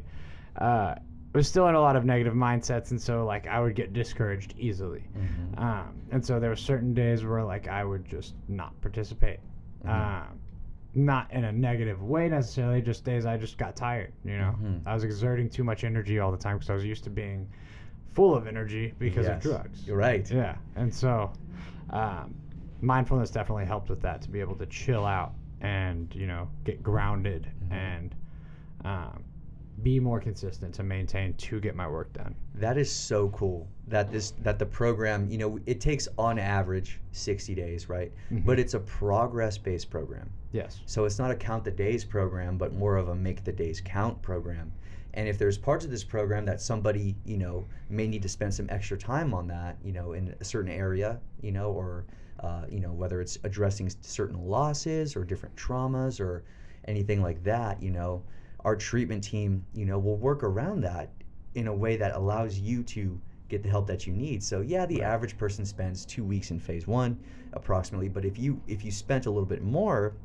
[0.57, 0.95] uh,
[1.33, 4.53] was still in a lot of negative mindsets, and so like I would get discouraged
[4.57, 5.03] easily.
[5.17, 5.59] Mhm.
[5.59, 9.39] Um, and so there were certain days where like I would just not participate.
[9.85, 9.89] Mhm.
[9.89, 10.39] Um,
[10.95, 14.13] not in a negative way necessarily, just days I just got tired.
[14.23, 14.81] You know, Mhm.
[14.85, 17.49] I was exerting too much energy all the time because I was used to being
[18.11, 19.43] full of energy because Yes.
[19.43, 19.87] of drugs.
[19.87, 20.29] You're right.
[20.31, 21.31] Yeah, and so
[21.89, 22.33] um,
[22.83, 26.83] mindfulness definitely helped with that to be able to chill out and you know get
[26.83, 27.71] grounded Mhm.
[27.71, 28.15] and
[28.85, 29.23] um,
[29.81, 32.35] be more consistent to maintain to get my work done.
[32.55, 33.67] That is so cool.
[33.87, 38.11] That this that the program, you know, it takes on average 60 days, right?
[38.31, 38.45] Mhm.
[38.45, 40.29] But it's a progress-based program.
[40.51, 40.81] Yes.
[40.85, 43.81] So it's not a count the days program, but more of a make the days
[43.81, 44.71] count program.
[45.15, 48.53] And if there's parts of this program that somebody, you know, may need to spend
[48.53, 52.05] some extra time on that, you know, in a certain area, you know, or,
[52.43, 56.43] uh, you know, whether it's addressing certain losses or different traumas or
[56.87, 58.21] anything like that, you know,
[58.65, 61.09] our treatment team, you know, will work around that
[61.55, 64.43] in a way that allows you to get the help that you need.
[64.43, 67.17] So yeah, the average person spends two weeks in phase one,
[67.53, 68.09] approximately.
[68.09, 70.15] But if you if you spent a little bit more,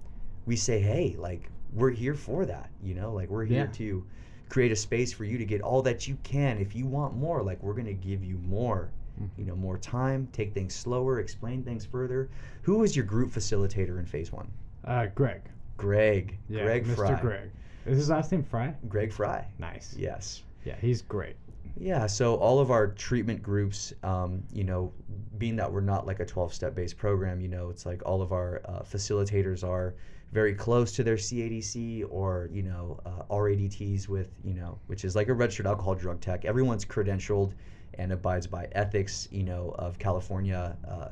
[0.46, 2.70] we say, hey, like we're here for that.
[2.82, 3.72] You know, like we're here Yeah.
[3.72, 4.04] to
[4.48, 6.58] create a space for you to get all that you can.
[6.58, 8.90] If you want more, like we're gonna give you more.
[9.36, 12.28] You know, more time, take things slower, explain things further.
[12.62, 14.50] Who was your group facilitator in phase one?
[14.84, 15.42] Uh, Greg.
[15.76, 16.38] Greg.
[16.48, 16.96] Yeah, Greg Mr.
[16.96, 17.20] Fry.
[17.20, 17.50] Greg.
[17.86, 18.74] Is his last name Fry?
[18.88, 19.46] Greg Fry.
[19.58, 19.94] Nice.
[19.98, 20.42] Yes.
[20.64, 21.36] Yeah, he's great.
[21.80, 24.92] Yeah, so all of our treatment groups, um, you know,
[25.38, 28.20] being that we're not like a 12 step based program, you know, it's like all
[28.20, 29.94] of our uh, facilitators are
[30.32, 35.14] very close to their CADC or, you know, uh, RADTs with, you know, which is
[35.16, 36.44] like a registered alcohol drug tech.
[36.44, 37.52] Everyone's credentialed
[37.98, 40.76] and abides by ethics, you know, of California.
[40.86, 41.08] Uh,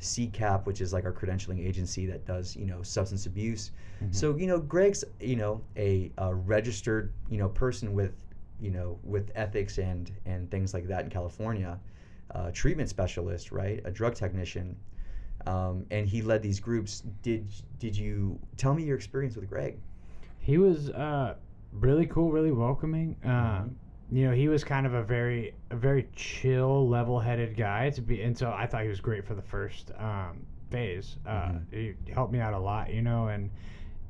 [0.00, 3.70] CCAP, which is like our credentialing agency that does, you know, substance abuse.
[4.02, 4.14] Mhm.
[4.14, 8.14] So, you know, Greg's, you know, a, a registered, you know, person with,
[8.58, 11.78] you know, with ethics and and things like that in California,
[12.34, 14.74] uh, treatment specialist, right, a drug technician,
[15.46, 17.02] um, and he led these groups.
[17.22, 17.46] Did
[17.78, 19.78] did you tell me your experience with Greg?
[20.38, 21.34] He was uh,
[21.72, 23.16] really cool, really welcoming.
[23.22, 23.70] Um, Mhm.
[24.12, 28.22] You know, he was kind of a very, a very chill, level-headed guy to be,
[28.22, 31.16] and so I thought he was great for the first um, phase.
[31.24, 31.62] Uh, Mhm.
[31.72, 33.50] He helped me out a lot, you know, and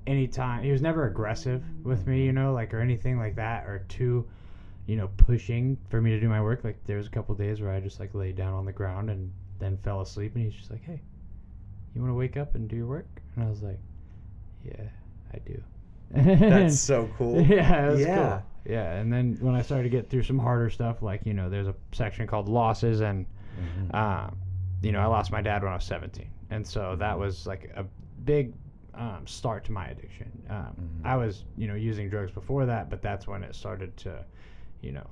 [0.07, 3.81] anytime he was never aggressive with me, you know, like or anything like that, or
[3.89, 4.27] too,
[4.87, 6.65] you know, pushing for me to do my work.
[6.65, 9.11] Like there was a couple days where I just like laid down on the ground
[9.11, 11.03] and then fell asleep, and he's just like, "Hey,
[11.95, 13.79] you want to wake up and do your work?" And I was like,
[14.65, 14.89] "Yeah,
[15.35, 15.63] I do."
[16.13, 17.41] That's so cool.
[17.43, 18.15] Yeah, it was Yeah.
[18.15, 18.43] cool.
[18.67, 21.49] Yeah, and then when I started to get through some harder stuff, like you know,
[21.49, 23.27] there's a section called losses, and
[23.59, 23.95] Mhm.
[23.95, 24.37] um,
[24.83, 27.21] you know, I lost my dad when I was 17, and so that Mm-hmm.
[27.21, 27.85] was like a
[28.25, 28.53] big
[28.95, 30.31] um, start to my addiction.
[30.51, 31.07] Um, Mhm.
[31.07, 34.25] I was, you know, using drugs before that, but that's when it started to,
[34.83, 35.07] you know,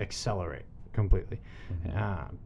[0.00, 1.40] accelerate completely.
[1.72, 1.96] Mhm.
[1.96, 2.38] Um,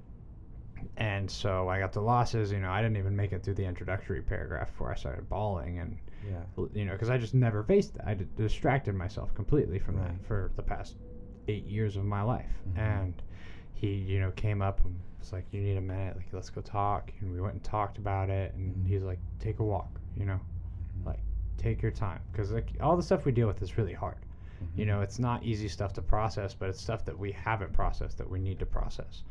[0.96, 2.50] and so I got the losses.
[2.52, 5.78] You know, I didn't even make it through the introductory paragraph before I started bawling,
[5.78, 5.96] and
[6.28, 6.64] yeah.
[6.74, 8.06] you know, because I just never faced that.
[8.06, 10.09] I d- distracted myself completely from Right.
[10.09, 10.96] that for the past
[11.48, 12.50] eight years of my life.
[12.68, 12.78] Mhm.
[12.78, 13.22] And
[13.74, 16.16] he, you know, came up and was like, "You need a minute.
[16.16, 18.54] Like, let's go talk." And we went and talked about it.
[18.54, 18.87] And Mhm.
[18.87, 20.00] he's like, "Take a walk.
[20.16, 20.40] You know,
[21.02, 21.06] Mhm.
[21.06, 21.20] like
[21.56, 24.16] take your time because like all the stuff we deal with is really hard.
[24.76, 24.88] You Mhm.
[24.88, 28.28] know, it's not easy stuff to process, but it's stuff that we haven't processed that
[28.30, 29.24] we need to process."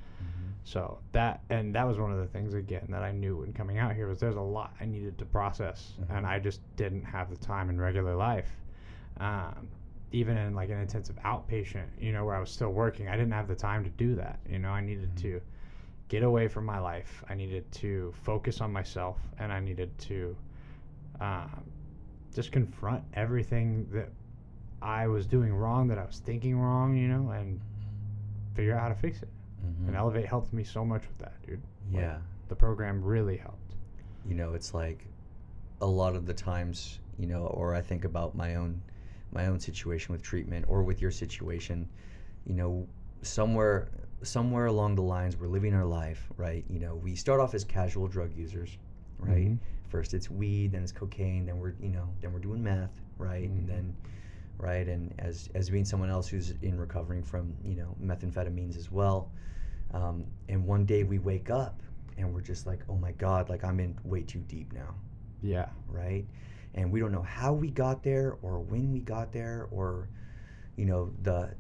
[0.70, 3.80] So that and that was one of the things again that I knew when coming
[3.80, 6.16] out here was there's a lot I needed to process Mhm.
[6.16, 8.56] and I just didn't have the time in regular life.
[9.20, 9.68] Um,
[10.12, 13.32] even in like an intensive outpatient, you know, where I was still working, I didn't
[13.32, 14.42] have the time to do that.
[14.48, 15.22] You know, I needed Mhm.
[15.24, 15.42] to
[16.08, 17.24] get away from my life.
[17.28, 20.38] I needed to focus on myself and I needed to
[21.20, 21.64] um,
[22.32, 24.12] just confront everything that
[24.84, 27.60] I was doing wrong, that I was thinking wrong, you know, and
[28.54, 29.30] figure out how to fix it.
[29.66, 29.88] Mhm.
[29.88, 31.62] And Elevate helped me so much with that, dude.
[31.92, 32.20] Like, Yeah.
[32.48, 33.76] the program really helped.
[34.26, 35.08] you know it's like
[35.82, 38.82] a lot of the times you know or i think about my own
[39.32, 41.88] my own situation with treatment or with your situation
[42.46, 42.86] you know
[43.22, 43.88] somewhere
[44.22, 47.64] somewhere along the lines we're living our life right you know we start off as
[47.64, 48.78] casual drug users
[49.20, 49.60] right Mhm.
[49.88, 53.50] first it's weed then it's cocaine then we're you know then we're doing meth right
[53.50, 53.58] Mhm.
[53.60, 53.96] and then
[54.60, 54.88] right?
[54.88, 59.32] And as as being someone else who's in recovering from you know methamphetamines as well.
[59.94, 61.82] Um, and one day we wake up
[62.18, 64.94] and we're just like oh my god like i'm in way too deep now.
[65.42, 65.70] Yeah.
[65.88, 66.26] right?
[66.76, 70.10] And we don't know how we got there or when we got there or
[70.76, 71.56] you know the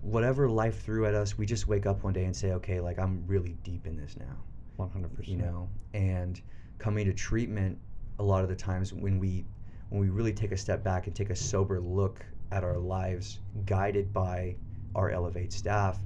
[0.00, 2.98] whatever life threw at us we just wake up one day and say okay like
[2.98, 4.36] i'm really deep in this now.
[4.78, 5.26] 100%.
[5.26, 5.68] you know?
[5.92, 6.40] And
[6.78, 7.76] coming to treatment
[8.20, 9.44] a lot of the times when we
[9.90, 13.40] when we really take a step back and take a sober look at our lives
[13.66, 14.54] guided by
[14.94, 15.98] our elevate staff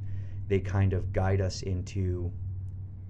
[0.48, 2.31] they kind of guide us into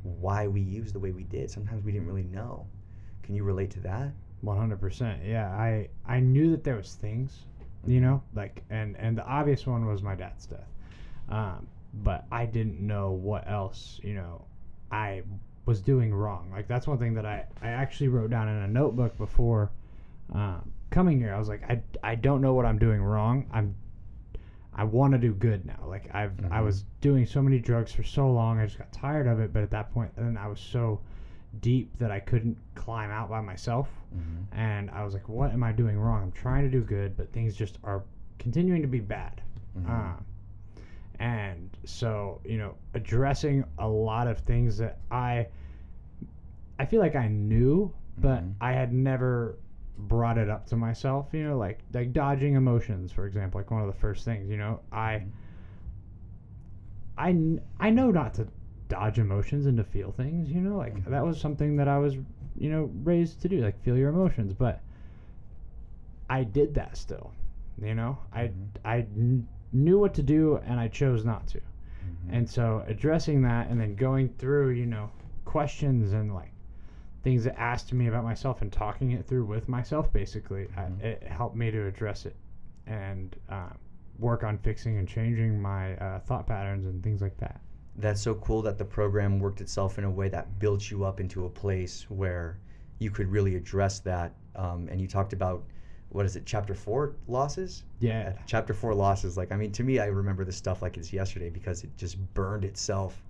[0.02, 2.66] why we use the way we did sometimes we didn't really know
[3.22, 4.12] can you relate to that
[4.44, 5.18] 100%.
[5.28, 5.48] Yeah.
[5.48, 7.46] I I knew that there was things,
[7.86, 10.68] you know, like and and the obvious one was my dad's death.
[11.28, 14.44] Um, but I didn't know what else, you know,
[14.90, 15.22] I
[15.66, 16.50] was doing wrong.
[16.50, 19.70] Like that's one thing that I I actually wrote down in a notebook before
[20.32, 21.34] um, coming here.
[21.34, 23.46] I was like I I don't know what I'm doing wrong.
[23.52, 23.74] I'm
[24.74, 25.84] I want to do good now.
[25.86, 26.64] Like I've I Mhm.
[26.64, 28.58] was doing so many drugs for so long.
[28.60, 29.52] I just got tired of it.
[29.52, 31.00] But at that point, then I was so
[31.60, 33.88] deep that I couldn't climb out by myself.
[34.16, 34.58] mm-hmm.
[34.58, 36.22] And I was like, what am I doing wrong?
[36.22, 38.02] I'm trying to do good, but things just are
[38.38, 39.42] continuing to be bad.
[39.78, 39.90] Mm-hmm.
[39.90, 40.24] Um,
[41.18, 45.48] and so, you know, addressing a lot of things that I
[46.78, 48.54] I feel like I knew, but Mhm.
[48.60, 49.56] I had never
[49.98, 53.80] brought it up to myself, you know, like like dodging emotions, for example, like one
[53.82, 54.80] of the first things, you know.
[54.90, 55.24] I
[57.16, 58.48] I, I know not to
[58.88, 62.14] dodge emotions and to feel things, you know, like that was something that I was,
[62.56, 64.52] you know, raised to do, like feel your emotions.
[64.52, 64.80] But
[66.28, 67.32] I did that still,
[67.80, 68.52] you know, I, Mhm.
[68.84, 71.58] I kn- knew what to do and I chose not to.
[71.58, 72.30] Mhm.
[72.30, 75.10] And so addressing that and then going through, you know,
[75.44, 76.52] questions and like
[77.22, 81.02] things that asked me about myself and talking it through with myself, basically, Mhm.
[81.02, 82.34] I, it helped me to address it
[82.86, 83.70] and uh,
[84.18, 87.60] work on fixing and changing my uh, thought patterns and things like that.
[87.96, 91.20] that's so cool that the program worked itself in a way that built you up
[91.20, 92.56] into a place where
[93.00, 94.32] you could really address that.
[94.56, 95.62] Um, and you talked about
[96.08, 97.84] what is it, chapter four losses?
[98.00, 98.32] Yeah.
[98.46, 99.36] Chapter four losses.
[99.36, 102.16] Like, I mean, to me, I remember this stuff like it's yesterday because it just
[102.34, 103.22] burned itself,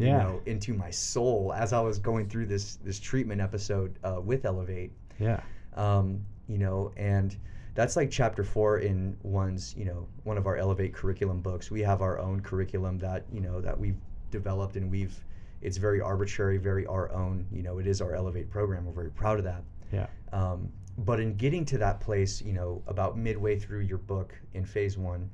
[0.00, 0.18] you Yeah.
[0.24, 4.44] know, into my soul as I was going through this this treatment episode uh, with
[4.44, 4.92] Elevate.
[5.18, 5.40] Yeah.
[5.74, 7.36] um, you know, and
[7.74, 11.70] that's like chapter four in one's, you know, one of our Elevate curriculum books.
[11.70, 13.96] We have our own curriculum that, you know, that we've
[14.32, 15.14] developed and we've,
[15.62, 18.84] it's very arbitrary, very our own, you know, it is our Elevate program.
[18.86, 19.62] We're very proud of that.
[19.92, 20.06] Yeah.
[20.32, 24.64] Um, but in getting to that place, you know, about midway through your book in
[24.64, 25.30] phase one,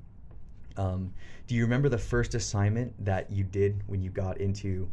[0.76, 1.12] um,
[1.46, 4.88] do you remember the first assignment that you did when you got into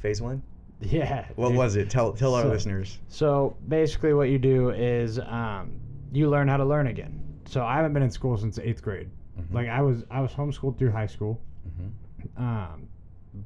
[0.00, 0.42] phase one?
[0.80, 1.26] Yeah.
[1.34, 1.56] What dude.
[1.58, 1.90] was it?
[1.90, 2.98] Tell tell our So- listeners.
[3.08, 5.72] So basically, what you do is um,
[6.12, 7.20] you learn how to learn again.
[7.46, 9.10] So I haven't been in school since eighth grade.
[9.40, 9.54] Mhm.
[9.54, 12.40] Like I was, I was homeschooled through high school, Mhm.
[12.40, 12.88] um,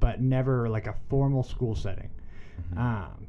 [0.00, 2.10] but never like a formal school setting.
[2.74, 2.78] Mhm.
[2.78, 3.26] Um,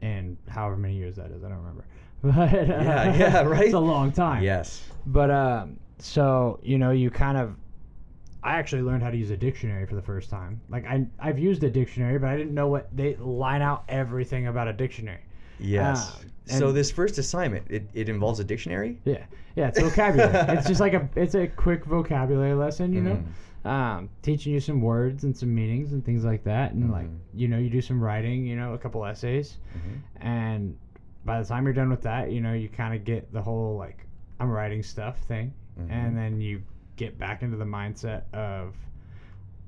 [0.00, 1.84] and however many years that is, I don't remember.
[2.22, 3.64] But uh, Yeah, yeah, right?
[3.66, 4.42] It's a long time.
[4.42, 4.82] Yes.
[5.06, 7.56] But um, so you know, you kind of.
[8.44, 10.60] I actually learned how to use a dictionary for the first time.
[10.68, 14.48] Like I, I've used a dictionary, but I didn't know what they line out everything
[14.48, 15.20] about a dictionary.
[15.58, 16.10] Yes.
[16.20, 19.00] Um, so this first assignment, it, it involves a dictionary.
[19.06, 19.24] Yeah,
[19.56, 20.30] yeah, it's vocabulary.
[20.58, 23.22] it's just like a, it's a quick vocabulary lesson, you know,
[23.64, 23.70] Mhm.
[23.70, 27.16] um, teaching you some words and some meanings and things like that, and like Mhm.
[27.32, 30.22] you know, you do some writing, you know, a couple essays, Mhm.
[30.22, 30.76] and
[31.24, 33.78] by the time you're done with that, you know, you kind of get the whole
[33.78, 34.04] like
[34.38, 35.86] I'm writing stuff thing, Mhm.
[35.90, 36.60] and then you
[36.96, 38.74] get back into the mindset of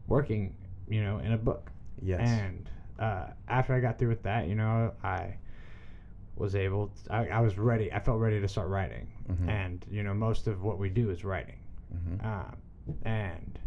[0.06, 0.54] working,
[0.88, 1.70] you know, in a book.
[2.02, 2.28] Yes.
[2.28, 5.36] And uh, after I got through with that, you know, I
[6.36, 6.88] was able.
[7.04, 7.92] To, I, I was ready.
[7.92, 9.08] I felt ready to start writing.
[9.30, 9.48] Mhm.
[9.48, 11.56] And you know, most of what we do is writing,
[11.94, 12.24] Mhm.
[12.24, 12.56] um,
[13.04, 13.58] and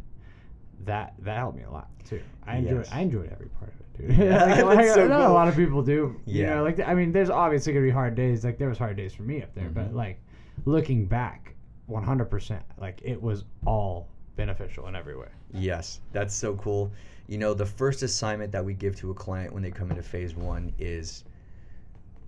[0.86, 2.22] that that helped me a lot too.
[2.48, 2.86] I enjoyed.
[2.86, 2.90] Yes.
[2.94, 4.18] I enjoyed every part of it, dude.
[4.28, 5.28] Yeah, like, like, so I know cool.
[5.28, 6.16] a lot of people do.
[6.26, 6.56] You Yeah.
[6.56, 8.46] know, like I mean, there's obviously gonna be hard days.
[8.46, 9.96] Like there was hard days for me up there, but Mhm.
[9.96, 10.22] like
[10.66, 11.56] looking back,
[11.90, 15.28] 100%, like it was all beneficial in every way.
[15.54, 16.92] Yes, that's so cool.
[17.28, 20.04] You know, the first assignment that we give to a client when they come into
[20.04, 21.24] phase one is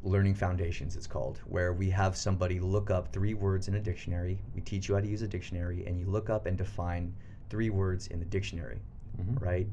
[0.03, 4.39] learning foundations, it's called, where we have somebody look up three words in a dictionary.
[4.55, 7.13] We teach you how to use a dictionary, and you look up and define
[7.49, 8.81] three words in the dictionary,
[9.19, 9.43] mm-hmm.
[9.43, 9.67] right?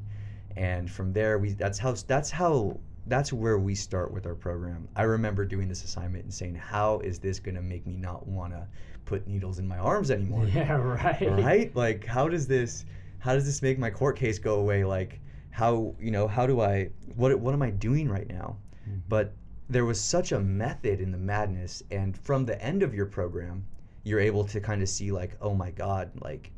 [0.56, 4.86] And from there, we that's how that's how that's where we start with our program.
[4.96, 8.26] I remember doing this assignment and saying, "How is this going to make me not
[8.26, 8.66] want to
[9.08, 11.30] put needles in my arms anymore?" Yeah, right.
[11.48, 12.84] right like how does this
[13.18, 16.60] how does this make my court case go away like how you know how do
[16.60, 16.74] i
[17.16, 18.56] what what am i doing right now
[18.88, 19.00] Mhm.
[19.08, 19.26] but
[19.68, 23.64] there was such a method in the madness and from the end of your program
[24.04, 26.52] you're able to kind of see like oh my god like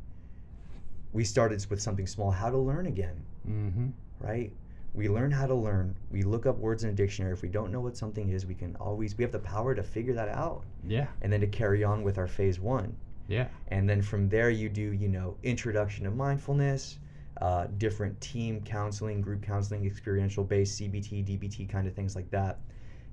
[1.13, 3.17] we started with something small how to learn again
[3.49, 3.87] Mm-hmm.
[4.19, 4.51] right
[4.93, 5.95] we learn how to learn.
[6.09, 7.33] We look up words in a dictionary.
[7.33, 9.83] If we don't know what something is we can always we have the power to
[9.83, 10.63] figure that out.
[10.87, 12.95] Yeah, and then to carry on with our phase one.
[13.27, 16.97] Yeah, and then from there you do you know introduction to mindfulness
[17.41, 22.59] uh, different team counseling group counseling experiential based cbt dbt kind of things like that.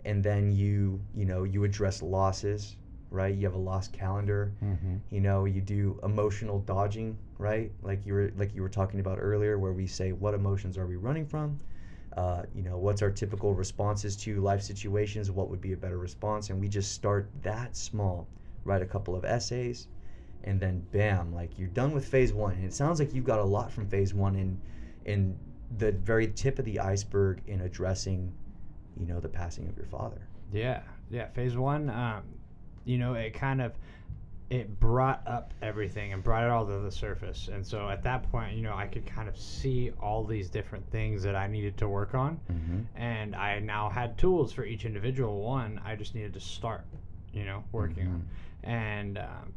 [0.05, 2.77] And then you you know you address losses
[3.11, 3.35] right?
[3.35, 4.53] You have a lost calendar.
[4.63, 4.97] Mm-hmm.
[5.11, 7.71] you know you do emotional dodging right?
[7.83, 10.87] Like you were like you were talking about earlier where we say what emotions are
[10.87, 11.59] we running from?
[12.17, 15.31] Uh, you know what's our typical responses to life situations?
[15.31, 16.51] What would be a better response?
[16.51, 18.27] And we just start that small
[18.65, 19.87] write a couple of essays
[20.45, 22.53] and then bam like you're done with phase one.
[22.55, 24.61] And it sounds like you've got a lot from phase one in
[25.05, 25.39] in
[25.79, 28.33] the very tip of the iceberg in addressing
[28.99, 30.27] you know the passing of your father.
[30.53, 31.29] Yeah, yeah.
[31.29, 32.23] Phase one, um,
[32.89, 33.73] you know, it kind of
[34.51, 37.51] it brought up everything and brought it all to the surface.
[37.53, 40.91] And so at that point, you know, I could kind of see all these different
[40.91, 42.41] things that I needed to work on.
[42.51, 42.81] mm-hmm.
[42.97, 45.79] And I now had tools for each individual one.
[45.85, 46.87] I just needed to start,
[47.35, 48.29] you know, working on.
[48.63, 49.53] And um,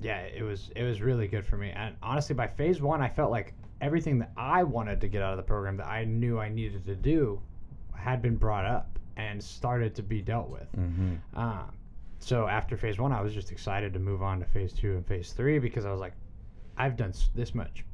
[0.00, 1.70] yeah, it was it was really good for me.
[1.70, 5.32] And honestly, by phase one, I felt like everything that I wanted to get out
[5.32, 7.40] of the program that I knew I needed to do
[7.94, 10.68] had been brought up and started to be dealt with.
[10.76, 11.38] Mm-hmm.
[11.38, 11.72] Um,
[12.18, 15.06] so after phase one, I was just excited to move on to phase two and
[15.06, 16.12] phase three because I was like,
[16.76, 17.84] I've done this much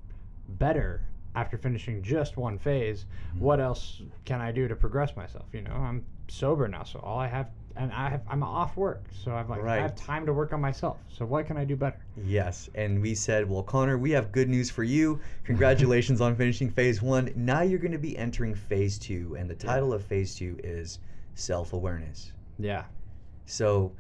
[0.49, 1.03] better
[1.35, 3.41] after finishing just one phase, Mm-hmm.
[3.45, 5.47] what else can I do to progress myself?
[5.53, 9.05] You know, I'm sober now, so all I have, and I have, I'm off work,
[9.25, 10.99] so I've like I have time to work on myself.
[11.09, 11.97] So what can I do better?
[12.23, 15.21] Yes, and we said, well, Connor, we have good news for you.
[15.45, 17.33] Congratulations on finishing phase one.
[17.35, 20.99] Now you're going to be entering phase two, and the title of phase two is
[21.35, 22.33] self awareness.
[22.59, 22.85] Yeah.
[23.47, 23.93] So,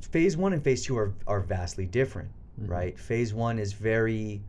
[0.00, 2.28] phase one and phase two are, are vastly different,
[2.60, 2.68] Mhm.
[2.70, 2.98] right?
[2.98, 4.42] Phase one is very,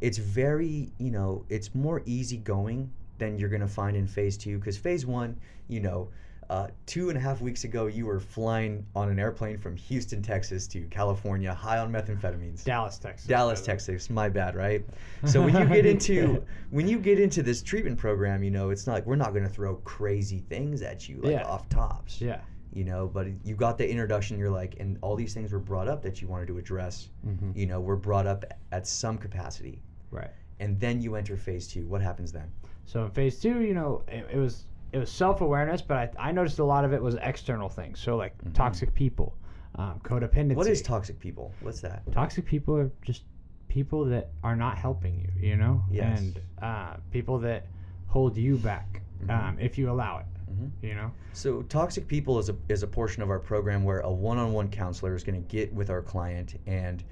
[0.00, 4.58] it's very, you know, it's more easygoing than you're going to find in phase two
[4.58, 5.36] because phase one,
[5.68, 6.08] you know,
[6.50, 10.20] uh, two and a half weeks ago, you were flying on an airplane from Houston,
[10.20, 12.62] Texas to California, high on methamphetamines.
[12.64, 13.26] Dallas, Texas.
[13.26, 13.62] Dallas.
[13.64, 14.10] Texas.
[14.10, 14.84] My bad, right?
[15.24, 18.86] So when you get into when you get into this treatment program, you know, it's
[18.86, 21.44] not like we're not going to throw crazy things at you like Yeah.
[21.44, 22.20] off tops.
[22.20, 22.40] Yeah.
[22.72, 24.38] You know, but you got the introduction.
[24.38, 27.10] You're like, and all these things were brought up that you wanted to address.
[27.26, 27.50] Mm-hmm.
[27.54, 30.30] You know, were brought up at some capacity, Right.
[30.60, 31.86] and then you enter phase two.
[31.86, 32.50] What happens then?
[32.86, 36.28] So in phase two, you know, it, it was it was self awareness, but I,
[36.28, 38.00] I noticed a lot of it was external things.
[38.00, 38.54] So like Mhm.
[38.54, 39.36] toxic people,
[39.76, 40.54] um, codependency.
[40.56, 41.52] What is toxic people?
[41.60, 42.10] What's that?
[42.12, 43.24] toxic people are just
[43.68, 46.20] people that are not helping you, you know, Yes.
[46.20, 47.66] and uh, people that
[48.06, 49.30] hold you back Mhm.
[49.48, 50.70] um, if you allow it, Mhm.
[50.82, 51.12] you know.
[51.32, 54.52] So, toxic people is a, is a portion of our program where a one on
[54.52, 57.02] one counselor is going to get with our client and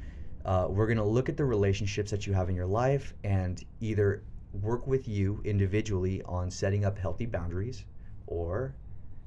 [0.44, 3.64] uh, we're going to look at the relationships that you have in your life and
[3.80, 4.22] either
[4.62, 7.84] work with you individually on setting up healthy boundaries
[8.26, 8.74] or,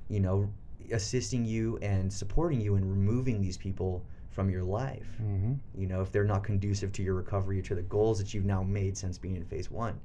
[0.09, 0.51] you know,
[0.91, 5.07] assisting you and supporting you in removing these people from your life.
[5.21, 5.53] Mm-hmm.
[5.79, 8.45] You know, if they're not conducive to your recovery or to the goals that you've
[8.45, 9.99] now made since being in phase one.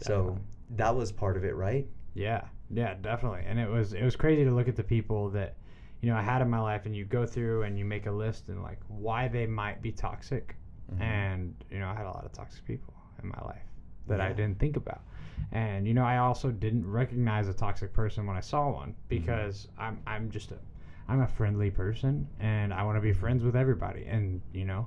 [0.00, 0.38] So,
[0.76, 1.86] that was part of it, right?
[2.14, 3.42] Yeah, yeah, definitely.
[3.46, 5.54] And it was it was crazy to look at the people that
[6.00, 8.10] you know I had in my life, and you go through and you make a
[8.12, 10.56] list and like why they might be toxic.
[10.92, 11.00] Mhm.
[11.02, 13.62] And you know I had a lot of toxic people in my life
[14.06, 15.02] that I didn't think about.
[15.52, 19.68] And you know I also didn't recognize a toxic person when I saw one because
[19.78, 20.58] I'm I'm just a
[21.08, 24.06] I'm a friendly person and I want to be friends with everybody.
[24.06, 24.86] And you know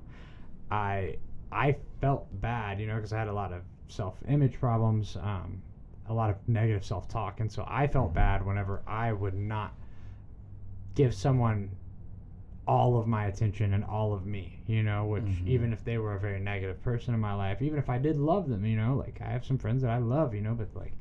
[0.72, 1.18] I
[1.52, 5.62] I felt bad, you know, because I had a lot of self-image problems, um,
[6.12, 8.16] a lot of negative self-talk, and so I felt Mhm.
[8.16, 9.74] bad whenever I would not
[10.94, 11.70] give someone
[12.68, 15.48] all of my attention and all of me, you know, which Mhm.
[15.48, 18.18] even if they were a very negative person in my life, even if I did
[18.18, 20.68] love them, you know, like I have some friends that I love, you know, but
[20.76, 20.94] like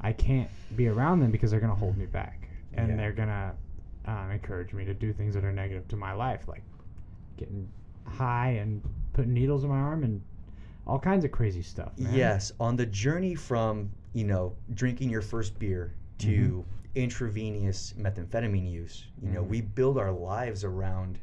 [0.00, 2.96] I can't be around them because they're gonna hold me back and Yeah.
[2.96, 3.54] they're gonna
[4.04, 6.62] um, encourage me to do things that are negative to my life, like
[7.36, 7.68] getting
[8.04, 8.82] high and
[9.12, 10.20] putting needles in my arm and
[10.86, 11.96] all kinds of crazy stuff.
[11.98, 12.12] Man.
[12.14, 19.06] Yes, on the journey from you know drinking your first beer to intravenous methamphetamine use,
[19.22, 19.48] you know, Mhm.
[19.48, 21.18] we build our lives around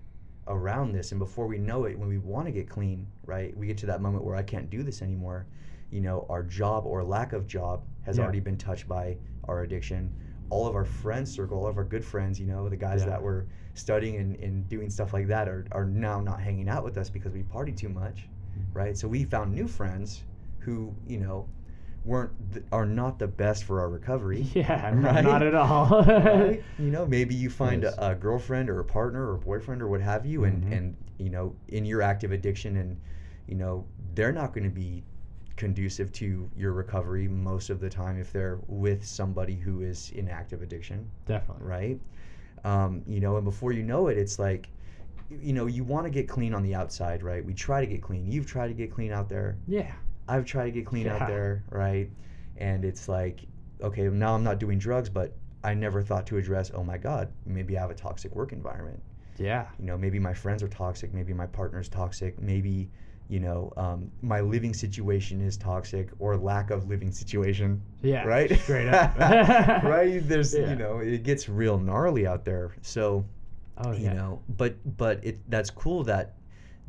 [0.48, 3.68] around this, and before we know it, when we want to get clean, right, we
[3.68, 5.46] get to that moment where I can't do this anymore.
[5.92, 8.24] You know, our job or lack of job has Yeah.
[8.24, 10.12] already been touched by our addiction.
[10.50, 13.10] All of our friends circle, all of our good friends, you know, the guys Yeah.
[13.10, 16.84] that were studying and, and doing stuff like that are, are now not hanging out
[16.84, 18.28] with us because we party too much
[18.74, 18.98] right?
[18.98, 20.26] So we found new friends
[20.60, 21.48] who, you know,
[22.06, 24.41] weren't th- are not the best for our recovery.
[24.54, 25.24] Yeah, Right?
[25.24, 26.04] not at all.
[26.08, 26.64] right?
[26.78, 27.95] You know, maybe you find Yes.
[27.97, 30.78] a, a girlfriend or a partner or a boyfriend or what have you, and Mhm.
[30.78, 32.97] and you know, in your active addiction, and
[33.47, 33.86] you know,
[34.16, 35.04] they're not going to be
[35.58, 40.30] conducive to your recovery most of the time if they're with somebody who is in
[40.30, 41.66] active addiction Definitely.
[41.68, 42.00] right?
[42.64, 44.70] Um, you know, and before you know it, it's like,
[45.30, 47.43] you know, you want to get clean on the outside, right?
[47.43, 48.26] We try to get clean.
[48.32, 49.58] You've tried to get clean out there.
[49.68, 49.91] Yeah.
[50.30, 51.16] I've tried to get clean Yeah.
[51.16, 52.10] out there, right?
[52.58, 53.42] And it's like,
[53.82, 57.30] okay, now I'm not doing drugs, but I never thought to address, oh my God,
[57.46, 59.02] maybe I have a toxic work environment.
[59.38, 59.68] Yeah.
[59.80, 62.90] You know, maybe my friends are toxic, maybe my partner's toxic, maybe,
[63.30, 68.24] you know, um, my living situation is toxic or lack of living situation Yeah.
[68.26, 68.52] right?
[68.60, 69.18] Straight up.
[69.84, 70.20] right?
[70.28, 70.70] There's, Yeah.
[70.70, 72.76] you know, it gets real gnarly out there.
[72.82, 73.26] So,
[73.78, 74.14] Oh you yeah.
[74.14, 76.36] know, but but it that's cool that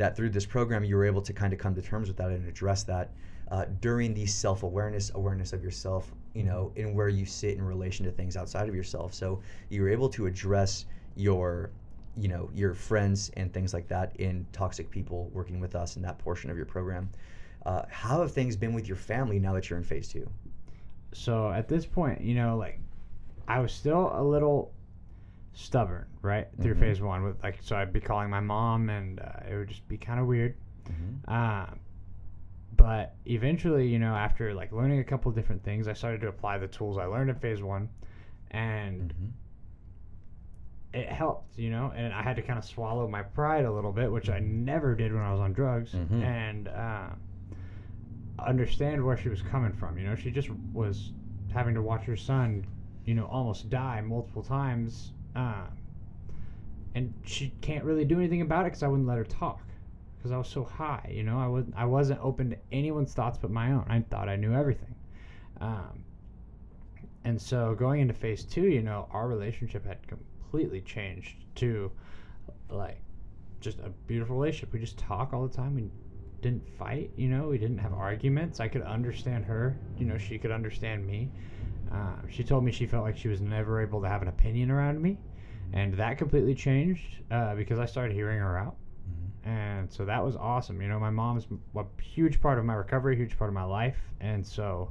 [0.00, 2.30] that through this program you were able to kind of come to terms with that
[2.30, 3.10] and address that
[3.50, 7.62] uh, during the self awareness, awareness of yourself, you know, in where you sit in
[7.62, 9.12] relation to things outside of yourself.
[9.12, 10.86] So you were able to address
[11.16, 11.70] your
[12.16, 16.02] you know your friends and things like that in toxic people working with us in
[16.02, 17.10] that portion of your program.
[17.66, 20.26] Uh, how have things been with your family now that you're in phase two?
[21.12, 22.80] So at this point, you know, like
[23.46, 24.72] I was still a little
[25.52, 26.80] stubborn, right, through Mhm.
[26.80, 27.22] phase one.
[27.22, 30.20] With like, so I'd be calling my mom, and uh, it would just be kind
[30.20, 30.54] of weird.
[31.28, 31.78] Um,
[32.76, 36.58] but eventually, you know, after like learning a couple different things, I started to apply
[36.58, 37.88] the tools I learned in phase one,
[38.50, 39.30] and Mhm.
[40.92, 41.92] it helped, you know.
[41.94, 44.94] And I had to kind of swallow my pride a little bit, which I never
[44.94, 45.94] did when I was on drugs.
[45.94, 46.22] Mhm.
[46.22, 47.10] And uh,
[48.38, 49.98] understand where she was coming from.
[49.98, 51.12] You know, she just was
[51.52, 52.64] having to watch her son,
[53.04, 55.68] you know, almost die multiple times, um,
[56.94, 59.60] and she can't really do anything about it because I wouldn't let her talk
[60.16, 61.10] because I was so high.
[61.12, 63.86] You know, I was I wasn't open to anyone's thoughts but my own.
[63.88, 64.94] I thought I knew everything.
[65.60, 66.04] Um,
[67.24, 71.90] and so going into phase two, you know, our relationship had completely changed to
[72.70, 73.00] like
[73.60, 74.72] just a beautiful relationship.
[74.72, 75.74] We just talk all the time.
[75.74, 75.90] We
[76.40, 78.60] didn't fight, you know, we didn't have arguments.
[78.60, 81.30] I could understand her, you know, she could understand me.
[81.92, 84.70] Uh, she told me she felt like she was never able to have an opinion
[84.70, 85.18] around me.
[85.72, 88.76] And that completely changed uh, because I started hearing her out.
[89.42, 90.82] And so that was awesome.
[90.82, 93.96] You know, my mom's a huge part of my recovery, huge part of my life.
[94.20, 94.90] And so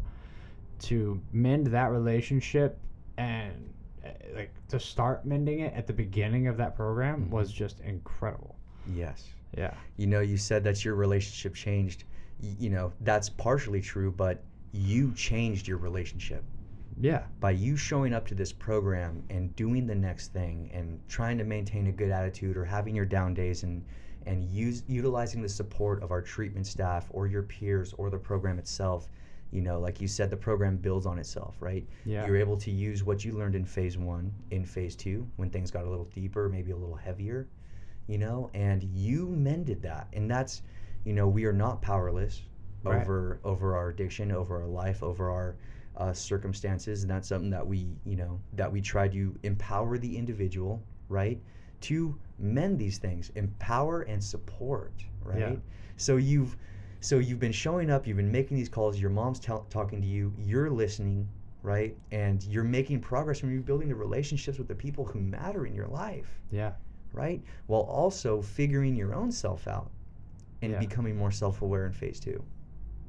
[0.80, 2.80] to mend that relationship
[3.18, 3.72] and
[4.04, 7.30] uh, like to start mending it at the beginning of that program Mhm.
[7.30, 8.56] was just incredible.
[8.88, 9.28] Yes.
[9.56, 9.74] Yeah.
[9.98, 12.06] You know, you said that your relationship changed.
[12.42, 16.44] Y- You know, that's partially true, but you changed your relationship
[17.00, 17.24] Yeah.
[17.40, 21.44] by you showing up to this program and doing the next thing and trying to
[21.44, 23.84] maintain a good attitude or having your down days and
[24.26, 28.60] and use utilizing the support of our treatment staff or your peers or the program
[28.60, 29.08] itself.
[29.52, 31.88] You know, like you said, the program builds on itself, right?
[32.06, 32.28] Yeah.
[32.28, 35.72] You're able to use what you learned in phase one in phase two when things
[35.72, 37.48] got a little deeper, maybe a little heavier,
[38.08, 40.08] you know, and you mended that.
[40.14, 40.62] And that's,
[41.06, 42.42] you know, we are not powerless
[42.84, 43.02] Right.
[43.02, 45.56] over over our addiction, over our life, over our
[45.98, 50.18] uh, circumstances, and that's something that we, you know, that we try to empower the
[50.18, 51.42] individual, right,
[51.82, 55.40] to mend these things, empower and support, right.
[55.40, 55.56] Yeah.
[55.98, 56.56] So you've,
[57.02, 59.00] so you've been showing up, you've been making these calls.
[59.00, 61.28] Your mom's tell talking to you, you're listening,
[61.64, 65.66] right, and you're making progress when you're building the relationships with the people who matter
[65.66, 66.74] in your life, Yeah.
[67.12, 69.92] right, while also figuring your own self out
[70.62, 70.80] and Yeah.
[70.80, 72.44] becoming more self-aware in phase two.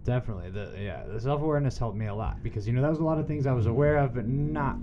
[0.04, 0.50] Definitely.
[0.50, 3.04] The yeah, the self awareness helped me a lot because you know that was a
[3.04, 4.76] lot of things I was aware of but not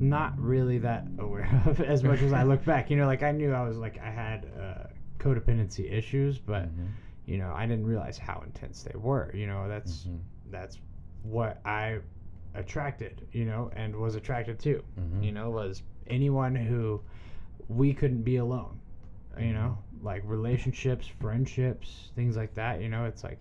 [0.00, 2.90] not really that aware of as much as I look back.
[2.90, 4.84] You know, like I knew I was like I had uh,
[5.18, 6.88] codependency issues, but Mhm.
[7.26, 9.30] you know, I didn't realize how intense they were.
[9.34, 10.18] You know, that's Mhm.
[10.50, 10.78] that's
[11.22, 12.00] what I
[12.54, 14.82] attracted, you know, and was attracted to.
[14.98, 15.24] Mhm.
[15.24, 17.00] You know, was anyone who
[17.68, 18.78] we couldn't be alone.
[19.38, 22.80] You know, like relationships, friendships, things like that.
[22.80, 23.38] You know, it's like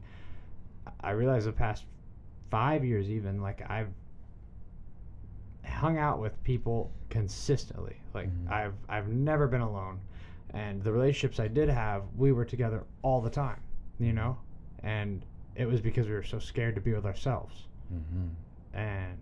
[1.04, 1.86] I realized the past
[2.50, 3.90] five years, even like I've
[5.66, 7.98] hung out with people consistently.
[8.14, 8.52] Like Mhm.
[8.52, 10.00] I've I've never been alone,
[10.52, 13.60] and the relationships I did have, we were together all the time.
[14.00, 14.38] You know,
[14.80, 15.26] and
[15.56, 18.30] it was because we were so scared to be with ourselves, Mhm.
[18.74, 19.18] and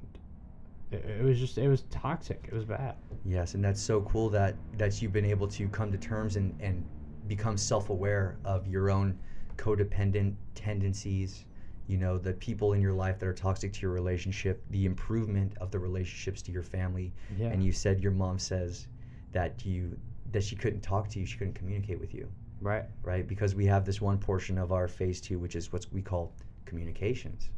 [0.91, 2.45] it, it was just it was toxic.
[2.47, 2.95] It was bad.
[3.25, 6.55] Yes, and that's so cool that that you've been able to come to terms and
[6.61, 6.83] and
[7.27, 9.17] become self-aware of your own
[9.57, 11.45] codependent tendencies.
[11.91, 15.51] You know, the people in your life that are toxic to your relationship, the improvement
[15.59, 17.13] of the relationships to your family.
[17.37, 17.49] Yeah.
[17.49, 18.87] And you said your mom says
[19.33, 19.97] that you
[20.31, 22.31] that she couldn't talk to you, she couldn't communicate with you,
[22.61, 22.85] right.
[23.03, 23.27] right?
[23.27, 26.33] Because we have this one portion of our phase 2 which is what we call
[26.63, 27.49] communications.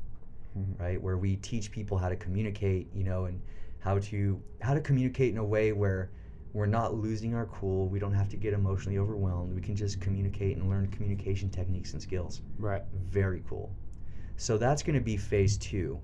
[0.58, 0.80] Mhm.
[0.80, 3.42] right where we teach people how to communicate you know and
[3.80, 6.12] how to how to communicate in a way where
[6.54, 10.00] we're not losing our cool we don't have to get emotionally overwhelmed we can just
[10.00, 12.84] communicate and learn communication techniques and skills Right.
[12.94, 13.76] very cool
[14.38, 16.00] so that's going to be phase two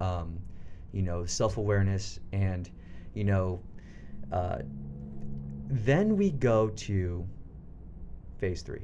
[0.00, 0.38] um,
[0.92, 2.70] you know self-awareness and
[3.14, 3.60] you know
[4.32, 4.58] uh,
[5.68, 7.26] then we go to
[8.38, 8.82] phase three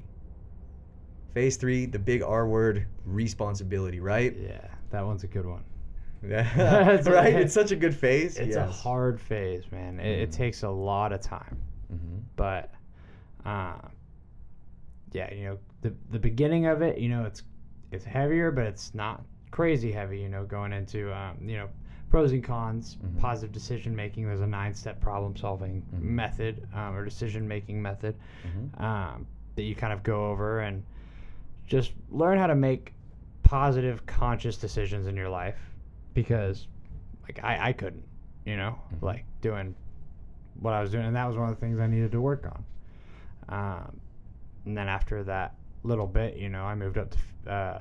[1.35, 5.65] phase three the big r word responsibility right Yeah, that one's a good one.
[6.23, 10.01] That's right it's such a good phase It's a hard phase, man.
[10.01, 10.33] It, it Mhm.
[10.33, 11.59] takes a lot of time,
[11.93, 12.23] Mhm.
[12.37, 12.73] but
[13.45, 13.79] uh,
[15.13, 17.43] yeah, you know, the the beginning of it, you know, it's
[17.93, 20.21] it's heavier, but it's not crazy heavy.
[20.21, 21.69] You know, going into um, you know
[22.11, 23.21] pros and cons, Mhm.
[23.21, 24.27] positive decision making.
[24.27, 26.01] There's a nine step problem solving Mhm.
[26.03, 28.15] method um, or decision making method
[28.47, 28.81] Mhm.
[28.83, 29.27] um,
[29.57, 30.83] that you kind of go over and
[31.67, 32.95] just learn how to make
[33.43, 35.59] positive, conscious decisions in your life
[36.15, 36.67] because,
[37.25, 38.05] like, I, I couldn't,
[38.47, 39.03] you know, Mhm.
[39.03, 39.75] like doing
[40.61, 41.05] what I was doing.
[41.05, 42.65] And that was one of the things I needed to work on.
[43.51, 44.01] Um,
[44.65, 47.11] and then after that little bit, you know, I moved up
[47.45, 47.79] to uh,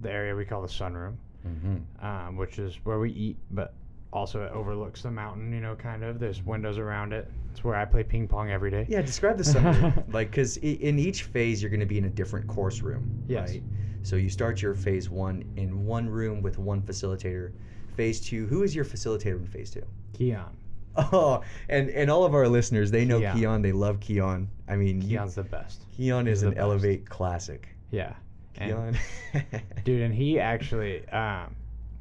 [0.00, 1.14] the area we call the sunroom,
[1.46, 1.82] Mhm.
[2.02, 3.74] um, which is where we eat, but
[4.12, 6.18] also it overlooks the mountain, you know, kind of.
[6.18, 7.30] There's windows around it.
[7.52, 8.86] It's where I play ping pong every day.
[8.88, 10.04] Yeah, describe the sunroom.
[10.12, 13.50] like, because in each phase, you're going to be in a different course room, Yes.
[13.50, 13.62] right?
[14.02, 17.52] So you start your phase one in one room with one facilitator.
[17.96, 19.84] Phase two, who is your facilitator in phase two?
[20.14, 20.56] Keon.
[21.12, 23.36] Oh, and and all of our listeners, they know Keon.
[23.38, 23.62] Keon.
[23.62, 24.48] They love Keon.
[24.68, 25.84] I mean, you- Keon's the best.
[25.96, 26.60] Keon he's is an best.
[26.60, 27.68] Elevate classic.
[27.90, 28.14] Yeah.
[28.56, 28.96] And-
[29.32, 29.42] Keon.
[29.84, 31.56] dude and he actually um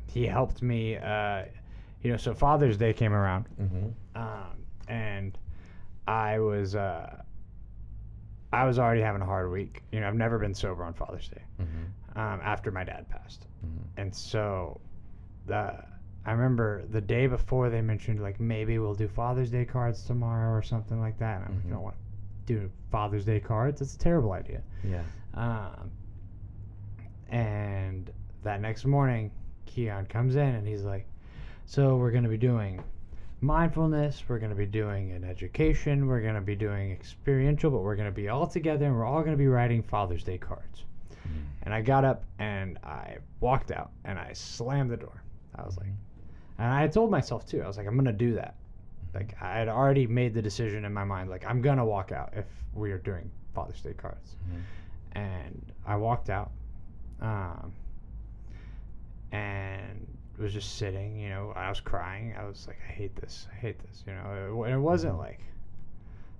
[0.06, 1.44] he helped me uh
[2.04, 5.36] you know so father's day came around hmm um and
[6.08, 7.24] i was uh
[8.52, 11.28] i was already having a hard week you know i've never been sober on father's
[11.30, 11.66] day hmm
[12.20, 14.80] um after my dad passed hmm and so
[15.48, 15.74] the
[16.26, 20.51] i remember the day before they mentioned like maybe we'll do father's day cards tomorrow
[20.51, 21.71] or something like that and i'm like i Mhm.
[21.71, 21.95] don't want
[22.47, 25.01] to do father's day cards it's a terrible idea Yeah.
[25.34, 25.91] um,
[27.30, 28.11] and
[28.43, 29.32] that next morning,
[29.65, 31.07] Keon comes in and he's like,
[31.65, 32.84] So we're going to be doing
[33.41, 37.80] mindfulness, we're going to be doing an education, we're going to be doing experiential, but
[37.82, 40.38] we're going to be all together and we're all going to be writing Father's Day
[40.38, 40.84] cards.
[41.65, 45.24] And I got up and I walked out and I slammed the door.
[45.55, 45.88] I was like,
[46.58, 48.56] and I had told myself too, I was like, I'm going to do that.
[49.14, 52.12] Like, I had already made the decision in my mind, like, I'm going to walk
[52.12, 54.62] out if we are doing Father's Day cards Mhm.
[55.14, 56.51] and I walked out,
[57.22, 57.72] um,
[59.32, 61.18] and was just sitting.
[61.20, 62.36] You know, I was crying.
[62.38, 63.47] I was like, I hate this.
[63.51, 64.04] I hate this.
[64.08, 65.20] You know, it, it wasn't Mhm.
[65.20, 65.39] like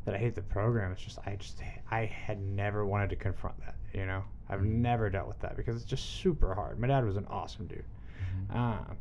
[0.05, 0.16] that.
[0.16, 0.91] I hate the program.
[0.91, 1.61] It's just I just
[1.91, 3.76] I had never wanted to confront that.
[3.93, 4.82] You know, I've Mhm.
[4.82, 6.80] never dealt with that because it's just super hard.
[6.80, 7.86] My dad was an awesome dude.
[8.51, 8.55] Mhm.
[8.55, 8.97] Um,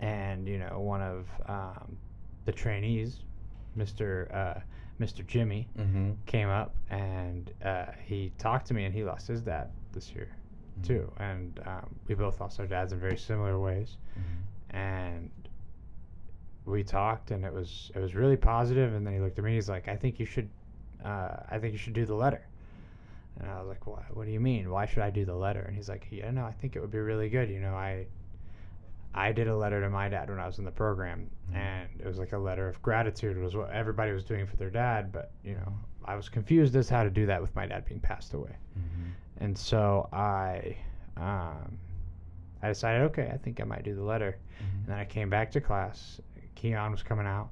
[0.00, 1.96] and you know, one of um,
[2.44, 3.20] the trainees,
[3.74, 4.60] Mister uh,
[4.98, 6.16] Mister Jimmy, Mhm.
[6.26, 10.28] came up and uh, he talked to me and he lost his dad this year
[10.82, 11.10] too.
[11.18, 13.96] And um, we both lost our dads in very similar ways.
[14.18, 14.76] Mhm.
[14.76, 15.30] and
[16.64, 18.92] we talked and it was it was really positive.
[18.94, 20.48] And then he looked at me and he's like i think you should
[21.04, 22.46] uh, i think you should do the letter.
[23.38, 24.70] And i was like what, what do you mean?
[24.70, 25.60] Why should i do the letter?
[25.60, 27.48] And he's like yeah no i think it would be really good.
[27.50, 28.06] You know i
[29.16, 31.56] i did a letter to my dad when i was in the program Mhm.
[31.56, 34.70] and it was like a letter of gratitude was what everybody was doing for their
[34.70, 35.72] dad but you know
[36.04, 39.12] i was confused as how to do that with my dad being passed away Mhm.
[39.38, 40.76] and so I,
[41.16, 41.78] um,
[42.62, 44.38] I decided, okay, I think I might do the letter.
[44.58, 44.86] And Mhm.
[44.86, 46.20] then I came back to class.
[46.54, 47.50] Keon was coming out.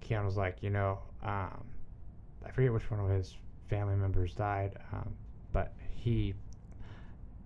[0.00, 1.62] Keon was like, you know, um,
[2.44, 3.36] I forget which one of his
[3.68, 5.14] family members died, um,
[5.52, 6.34] but he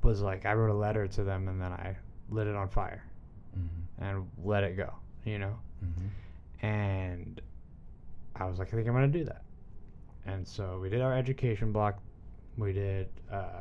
[0.03, 1.97] was like, I wrote a letter to them and then I
[2.31, 3.03] lit it on fire
[3.57, 3.69] Mhm.
[3.99, 4.93] and let it go,
[5.25, 5.59] you know?
[5.85, 6.09] Mhm.
[6.63, 7.41] And
[8.37, 9.43] I was like, I think I'm going to do that.
[10.27, 12.01] And so we did our education block.
[12.57, 13.61] We did uh,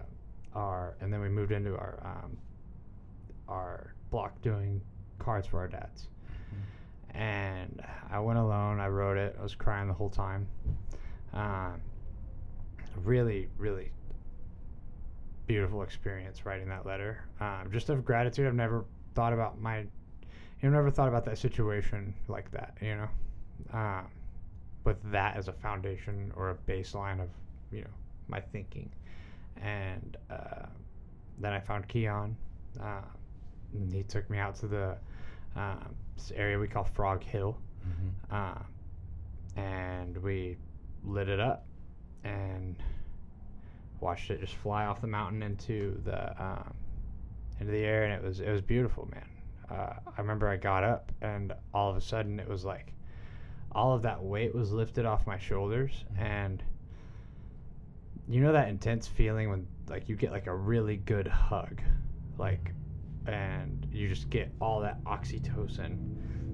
[0.55, 2.37] our, and then we moved into our um,
[3.49, 4.81] our block doing
[5.19, 6.07] cards for our dads.
[7.15, 8.79] And I went alone.
[8.79, 9.35] I wrote it.
[9.37, 10.47] I was crying the whole time.
[11.33, 11.81] Um,
[13.03, 13.91] really, really
[15.45, 17.21] beautiful experience writing that letter.
[17.39, 18.47] Um, just of gratitude.
[18.47, 18.85] I've never
[19.15, 19.87] thought about my, you
[20.63, 22.75] know, never thought about that situation like that.
[22.81, 23.09] You know,
[23.77, 24.07] um,
[24.83, 27.29] with that as a foundation or a baseline of
[27.71, 27.93] you know
[28.27, 28.89] my thinking,
[29.61, 30.65] and uh,
[31.39, 32.35] then I found Keon.
[32.81, 33.01] Uh,
[33.73, 34.97] and he took me out to the
[35.55, 35.95] um,
[36.35, 37.57] area we call Frog Hill,
[37.87, 38.33] Mhm.
[38.35, 38.59] uh,
[39.55, 40.57] and we
[41.03, 41.65] lit it up
[42.23, 42.75] and
[43.99, 46.73] watched it just fly off the mountain into the um,
[47.63, 49.25] into the air, and it was it was beautiful, man.
[49.69, 52.93] Uh, I remember I got up, and all of a sudden it was like
[53.71, 56.21] all of that weight was lifted off my shoulders, Mhm.
[56.21, 56.63] and
[58.27, 61.81] you know that intense feeling when like you get like a really good hug,
[62.37, 62.73] like,
[63.25, 65.97] and you just get all that oxytocin,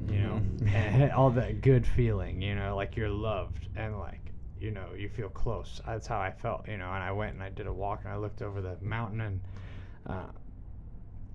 [0.10, 0.74] you know, Mhm.
[0.74, 5.08] and all that good feeling, you know, like you're loved and like you know you
[5.10, 5.82] feel close.
[5.86, 6.92] That's how I felt, you know.
[6.92, 9.40] And I went and I did a walk and I looked over the mountain and
[10.06, 10.26] uh,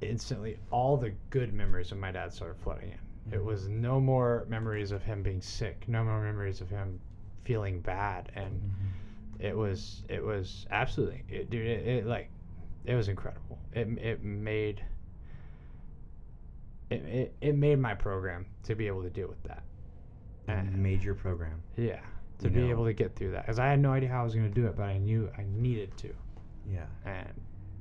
[0.09, 3.33] instantly all the good memories of my dad started flooding in.
[3.33, 3.45] It Mhm.
[3.45, 7.01] was no more memories of him being sick, no more memories of him
[7.45, 9.41] feeling bad, and Mhm.
[9.45, 11.67] it was it was absolutely it, dude.
[11.67, 12.29] It, it like
[12.85, 13.59] it was incredible.
[13.73, 14.83] It it made
[16.91, 19.63] it, it it made my program to be able to deal with that.
[20.47, 21.63] And- Major program.
[21.77, 22.01] yeah,
[22.39, 22.69] to You be know.
[22.71, 24.55] able to get through that because I had no idea how I was going to
[24.55, 26.15] do it, but I knew I needed to.
[26.71, 26.87] Yeah.
[27.07, 27.29] And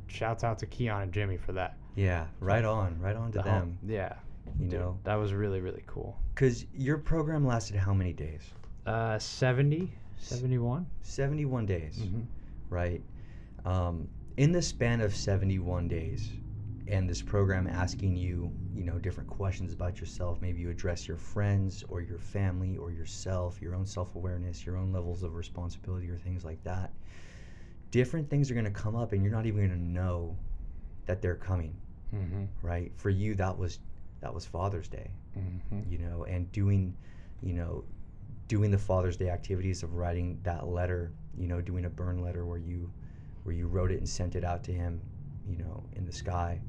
[0.07, 1.77] shouts out to Keon and Jimmy for that.
[1.95, 2.27] Yeah.
[2.39, 2.99] Right on.
[2.99, 3.77] Right on to The them.
[3.85, 4.15] yeah,
[4.59, 6.17] You dude, know, that was really really cool.
[6.33, 8.41] because your program lasted how many days?
[8.85, 10.85] Uh, 70, 71.
[11.01, 11.99] 71 days.
[11.99, 12.25] Mhm.
[12.69, 13.01] right?
[13.65, 16.31] Um, in the span of 71 days,
[16.87, 21.17] and this program asking you, you know, different questions about yourself, maybe you address your
[21.17, 26.09] friends or your family or yourself, your own self awareness, your own levels of responsibility,
[26.09, 26.91] or things like that.
[27.91, 30.35] Different things are going to come up, and you're not even going to know
[31.05, 31.75] that they're coming,
[32.13, 32.47] Mhm.
[32.61, 32.91] right?
[32.95, 33.79] For you, that was
[34.21, 35.89] that was Father's Day, Mhm.
[35.91, 36.95] you know, and doing,
[37.41, 37.83] you know,
[38.47, 42.45] doing the Father's Day activities of writing that letter, you know, doing a burn letter
[42.45, 42.89] where you
[43.43, 45.01] where you wrote it and sent it out to him,
[45.45, 46.61] you know, in the sky.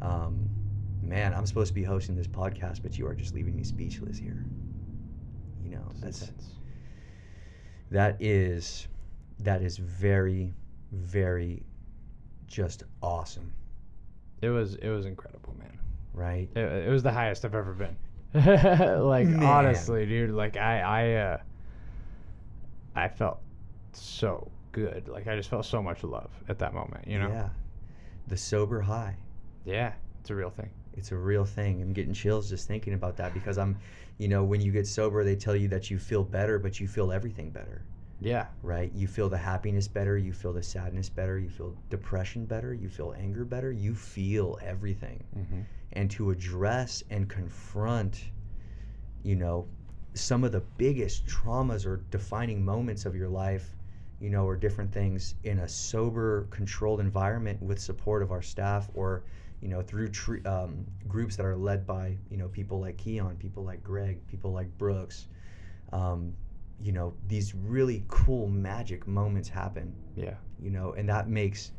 [0.00, 0.48] Um,
[1.02, 4.16] man, I'm supposed to be hosting this podcast, but you are just leaving me speechless
[4.18, 4.42] here.
[5.62, 6.48] You know, that's intense.
[7.90, 8.88] that is
[9.40, 10.54] that is very,
[10.92, 11.62] very
[12.46, 13.52] just awesome,
[14.40, 15.78] It was it was incredible, man.
[16.14, 16.48] right?
[16.54, 17.96] It, it was the highest I've ever been.
[18.34, 19.42] like Man.
[19.42, 20.30] honestly, dude.
[20.30, 21.38] Like I I uh,
[22.94, 23.40] I felt
[23.92, 25.08] so good.
[25.08, 27.06] Like I just felt so much love at that moment.
[27.06, 27.28] You know.
[27.28, 27.48] Yeah.
[28.28, 29.16] The sober high.
[29.64, 30.70] Yeah, it's a real thing.
[30.94, 31.80] It's a real thing.
[31.80, 33.78] I'm getting chills just thinking about that because I'm,
[34.18, 36.88] you know, when you get sober, they tell you that you feel better, but you
[36.88, 37.82] feel everything better,
[38.20, 38.46] Yeah.
[38.62, 38.90] right?
[38.94, 42.88] You feel the happiness better, you feel the sadness better, you feel depression better, you
[42.88, 45.22] feel anger better, you feel everything.
[45.36, 45.60] Mm-hmm.
[45.92, 48.24] And to address and confront,
[49.22, 49.66] you know,
[50.14, 53.76] some of the biggest traumas or defining moments of your life,
[54.20, 58.90] you know, or different things in a sober, controlled environment with support of our staff
[58.94, 59.22] or,
[59.60, 60.10] you know, through
[60.44, 64.52] um, groups that are led by, you know, people like Keon, people like Greg, people
[64.52, 65.28] like Brooks.
[65.92, 66.34] Um,
[66.80, 70.34] you know, these really cool magic moments happen, Yeah.
[70.60, 71.72] you know, and that makes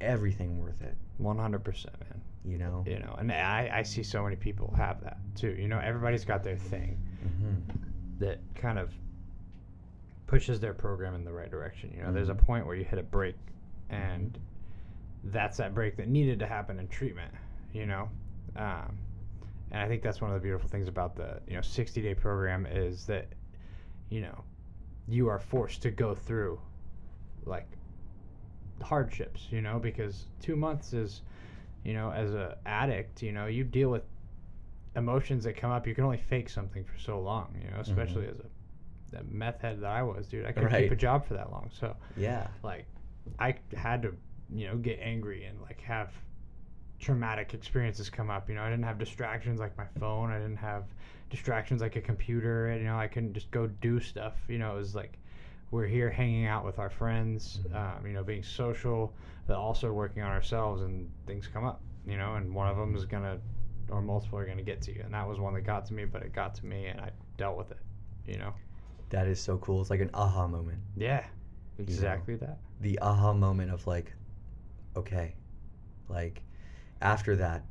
[0.00, 2.20] everything worth it, One hundred percent, man.
[2.44, 2.84] you know?
[2.86, 5.54] You know, and I I see so many people have that too.
[5.58, 7.56] You know, everybody's got their thing hmm
[8.18, 8.92] that kind of
[10.26, 11.92] pushes their program in the right direction.
[11.96, 12.38] You know, there's a Mhm.
[12.38, 13.36] point where you hit a break,
[13.90, 14.38] and
[15.24, 17.32] that's that break that needed to happen in treatment.
[17.72, 18.08] You know,
[18.56, 18.96] um,
[19.70, 22.14] and I think that's one of the beautiful things about the you know 60 day
[22.14, 23.26] program is that
[24.08, 24.44] you know
[25.08, 26.58] you are forced to go through
[27.44, 27.68] like
[28.82, 29.46] hardships.
[29.50, 31.22] You know, because two months is
[31.84, 34.02] you know as a addict, you know, you deal with
[34.94, 35.86] emotions that come up.
[35.86, 37.54] You can only fake something for so long.
[37.62, 38.40] You know, especially mm-hmm.
[38.40, 38.46] as a
[39.10, 40.46] the meth head that I was, dude.
[40.46, 41.70] I couldn't keep a job for that long.
[41.78, 42.48] So Yeah.
[42.62, 42.86] like
[43.38, 44.14] I had to,
[44.52, 46.12] you know, get angry and like have
[46.98, 48.48] traumatic experiences come up.
[48.48, 50.30] You know, I didn't have distractions like my phone.
[50.30, 50.84] I didn't have
[51.30, 52.68] distractions like a computer.
[52.68, 54.34] And, you know, I couldn't just go do stuff.
[54.48, 55.18] You know, it was like
[55.70, 57.98] we're here hanging out with our friends, Mhm.
[57.98, 59.12] um, you know, being social,
[59.46, 62.94] but also working on ourselves and things come up, you know, and one of them
[62.94, 63.40] is to,
[63.90, 65.02] or multiple are to get to you.
[65.04, 67.10] And that was one that got to me, but it got to me and I
[67.36, 67.80] dealt with it,
[68.26, 68.54] you know?
[69.10, 69.80] That is so cool.
[69.80, 70.78] It's like an aha moment.
[70.96, 71.24] Yeah,
[71.78, 72.58] exactly that.
[72.80, 74.12] The aha moment of like,
[74.96, 75.34] okay,
[76.08, 76.42] like
[77.00, 77.64] after that,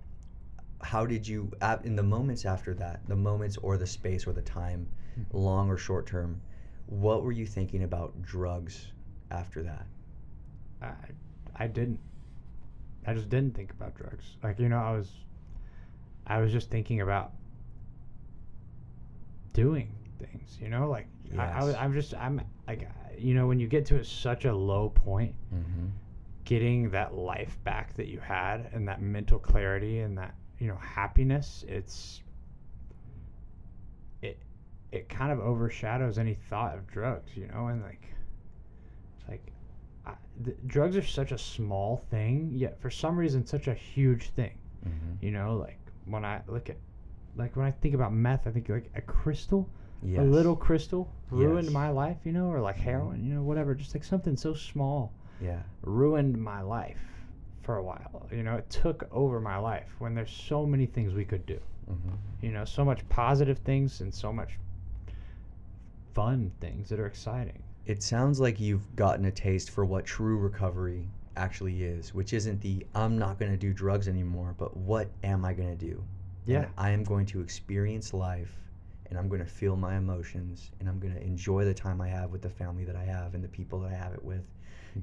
[0.81, 1.51] how did you,
[1.83, 5.25] in the moments after that, the moments or the space or the time, Mhm.
[5.33, 6.41] long or short term,
[6.87, 8.91] what were you thinking about drugs
[9.31, 9.85] after that?
[10.81, 10.93] I
[11.55, 11.99] I didn't.
[13.07, 14.37] I just didn't think about drugs.
[14.43, 15.11] Like you know, I was
[16.27, 17.31] I was just thinking about
[19.53, 20.57] doing things.
[20.61, 21.07] You know, like
[21.37, 24.53] I, I was, I'm just I'm like you know when you get to such a
[24.53, 25.87] low point, Mm-hmm.
[26.43, 30.77] getting that life back that you had and that mental clarity and that you know
[30.77, 31.63] happiness.
[31.67, 32.21] It's
[34.21, 34.37] it
[34.91, 37.31] it kind of overshadows any thought of drugs.
[37.35, 38.07] You know, and like
[39.27, 39.51] like
[40.05, 44.29] I, the, drugs are such a small thing, yet for some reason such a huge
[44.31, 44.57] thing.
[44.87, 45.25] Mm-hmm.
[45.25, 46.77] You know, like when I look at,
[47.35, 49.69] like when I think about meth, I think like a crystal,
[50.03, 50.19] Yes.
[50.19, 51.73] a little crystal ruined Yes.
[51.73, 52.17] my life.
[52.23, 55.61] You know, or like heroin, you know, whatever, just like something so small Yeah.
[55.81, 56.99] ruined my life
[57.65, 58.27] for a while.
[58.31, 61.59] You know, it took over my life when there's so many things we could do.
[61.91, 62.45] Mm-hmm.
[62.45, 64.59] You know, so much positive things and so much
[66.13, 67.61] fun things that are exciting.
[67.87, 72.61] It sounds like you've gotten a taste for what true recovery actually is, which isn't
[72.61, 76.03] the I'm not going to do drugs anymore, but what am I going to do?
[76.47, 76.65] And Yeah.
[76.77, 78.55] I am going to experience life
[79.09, 82.07] and I'm going to feel my emotions and I'm going to enjoy the time I
[82.07, 84.43] have with the family that I have and the people that I have it with.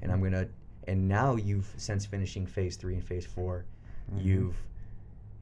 [0.01, 0.47] And I'm going to,
[0.87, 3.65] and now you've, since finishing phase three and phase 4
[4.11, 4.23] Mhm.
[4.23, 4.57] you've,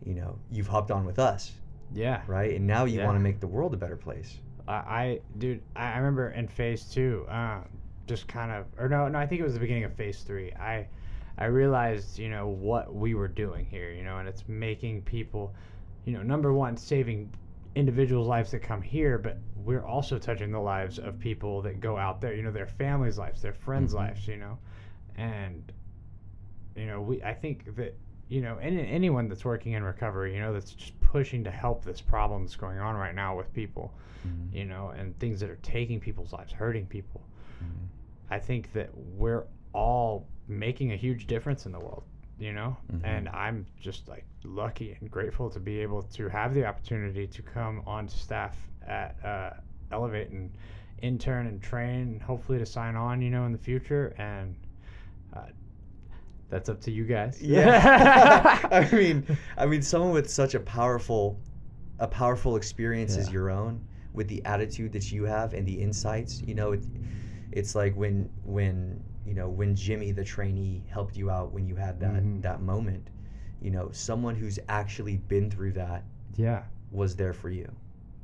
[0.05, 1.55] you know, you've hopped on with us,
[1.93, 2.21] Yeah.
[2.27, 2.55] right?
[2.55, 3.05] And now you Yeah.
[3.05, 4.39] want to make the world a better place.
[4.67, 7.67] I, I dude, I, remember in phase two, um,
[8.07, 10.53] just kind of, or no, no, I think it was the beginning of phase three.
[10.53, 10.87] I,
[11.37, 15.53] I realized, you know, what we were doing here, you know, and it's making people,
[16.05, 17.31] you know, number one, saving
[17.75, 21.97] individuals' lives that come here, but we're also touching the lives of people that go
[21.97, 23.97] out there, you know, their families' lives, their friends' Mhm.
[23.97, 24.57] lives, you know,
[25.17, 25.71] and,
[26.75, 27.95] you know, we, I think that,
[28.29, 31.83] you know, any, anyone that's working in recovery, you know, that's just pushing to help
[31.83, 33.93] this problem that's going on right now with people
[34.25, 34.53] Mhm.
[34.53, 37.21] you know, and things that are taking people's lives, hurting people.
[37.63, 37.87] Mhm.
[38.29, 42.03] I think that we're all making a huge difference in the world,
[42.37, 43.01] you know, Mhm.
[43.03, 47.41] and I'm just like lucky and grateful to be able to have the opportunity to
[47.41, 49.53] come on to staff at uh,
[49.91, 50.51] Elevate and
[51.01, 54.13] intern and train, and hopefully to sign on, you know, in the future.
[54.19, 54.55] And
[55.33, 55.43] Uh,
[56.49, 57.41] that's up to you guys.
[57.41, 58.59] Yeah.
[58.71, 59.25] I mean,
[59.57, 61.39] I mean, someone with such a powerful,
[61.99, 63.81] a powerful experience as your own,
[64.13, 66.41] with the attitude that you have and the insights.
[66.45, 66.83] You know, it,
[67.51, 71.75] it's like when when you know when Jimmy, the trainee, helped you out when you
[71.75, 72.41] had that Mhm.
[72.41, 73.09] that moment.
[73.61, 76.03] You know, someone who's actually been through that
[76.35, 76.63] yeah.
[76.91, 77.71] was there for you.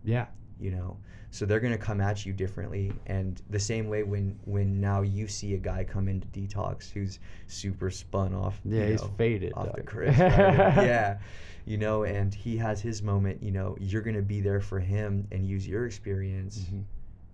[0.03, 0.26] Yeah.
[0.60, 0.97] You know
[1.30, 5.01] so they're going to come at you differently and the same way when when now
[5.01, 9.53] you see a guy come into detox who's super spun off Yeah, he's know, faded.
[9.55, 9.84] off the.
[9.84, 10.32] Chris right?
[10.86, 11.18] yeah
[11.66, 14.80] you know and he has his moment you know you're going to be there for
[14.80, 16.84] him and use your experience Mhm.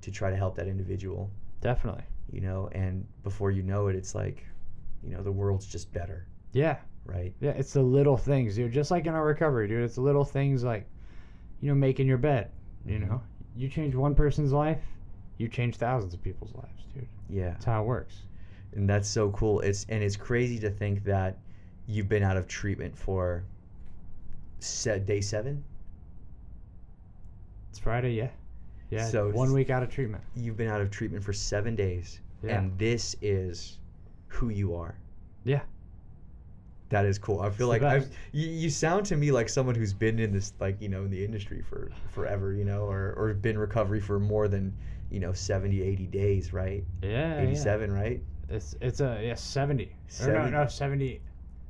[0.01, 1.29] to try to help that individual
[1.61, 2.03] Definitely.
[2.31, 4.43] you know and before you know it it's like
[5.03, 6.77] you know the world's just better Yeah.
[7.05, 8.71] right Yeah, it's the little things, dude.
[8.71, 9.83] Just like in our recovery, dude.
[9.83, 10.87] It's the little things like,
[11.61, 12.49] you know, making your bed.
[12.85, 13.07] You Mhm.
[13.09, 13.21] know,
[13.55, 14.81] you change one person's life,
[15.37, 17.07] you change thousands of people's lives, dude.
[17.29, 18.23] yeah That's how it works.
[18.73, 21.37] and that's so cool it's and it's crazy to think that
[21.87, 23.43] you've been out of treatment for
[24.59, 25.63] set day seven
[27.69, 28.29] It's Friday, yeah.
[28.91, 29.05] Yeah.
[29.05, 30.23] So one week out of treatment.
[30.35, 32.59] you've been out of treatment for seven days Yeah.
[32.59, 33.79] and this is
[34.27, 34.95] who you are
[35.43, 35.61] Yeah.
[36.93, 39.73] That is cool i feel It's like i you, you sound to me like someone
[39.75, 43.13] who's been in this like you know in the industry for forever you know or
[43.17, 44.71] or been recovery for more than
[45.09, 47.41] you know 70 80 days right Yeah.
[47.41, 49.95] 87 right It's it's a yeah seventy.
[50.21, 50.51] Or no 70.
[50.51, 51.21] no 70,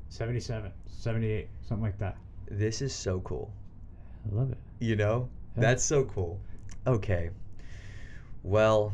[0.10, 2.18] 77, 78, something like that.
[2.50, 3.52] this is so cool
[4.30, 4.58] I love it.
[4.80, 5.30] You know?
[5.56, 5.62] Yeah.
[5.62, 6.40] That's so cool.
[6.88, 7.30] Okay.
[8.44, 8.94] Well,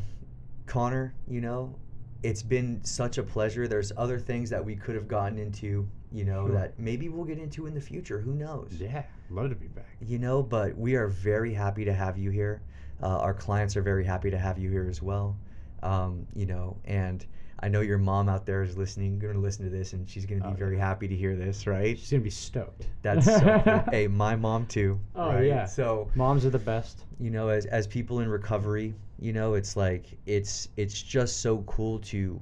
[0.66, 1.74] Connor, you know,
[2.22, 3.66] it's been such a pleasure.
[3.68, 6.56] There's other things that we could have gotten into, you know, Sure.
[6.56, 8.20] that maybe we'll get into in the future.
[8.20, 8.72] Who knows?
[8.78, 9.04] Yeah.
[9.30, 9.86] Love to be back.
[10.00, 12.62] You know, but we are very happy to have you here.
[13.02, 15.36] Uh, our clients are very happy to have you here as well.
[15.82, 17.24] Um, you know, and
[17.62, 20.26] I know your mom out there is listening, going to listen to this, and she's
[20.26, 21.98] going to be Oh, very happy to hear this, right?
[21.98, 22.86] She's gonna be stoked.
[23.02, 23.84] That's so cool.
[23.90, 24.98] Hey, my mom too.
[25.14, 25.44] Oh, right?
[25.46, 25.64] yeah.
[25.66, 27.04] So Moms are the best.
[27.18, 31.58] you know as as people in recovery you know it's like it's it's just so
[31.66, 32.40] cool to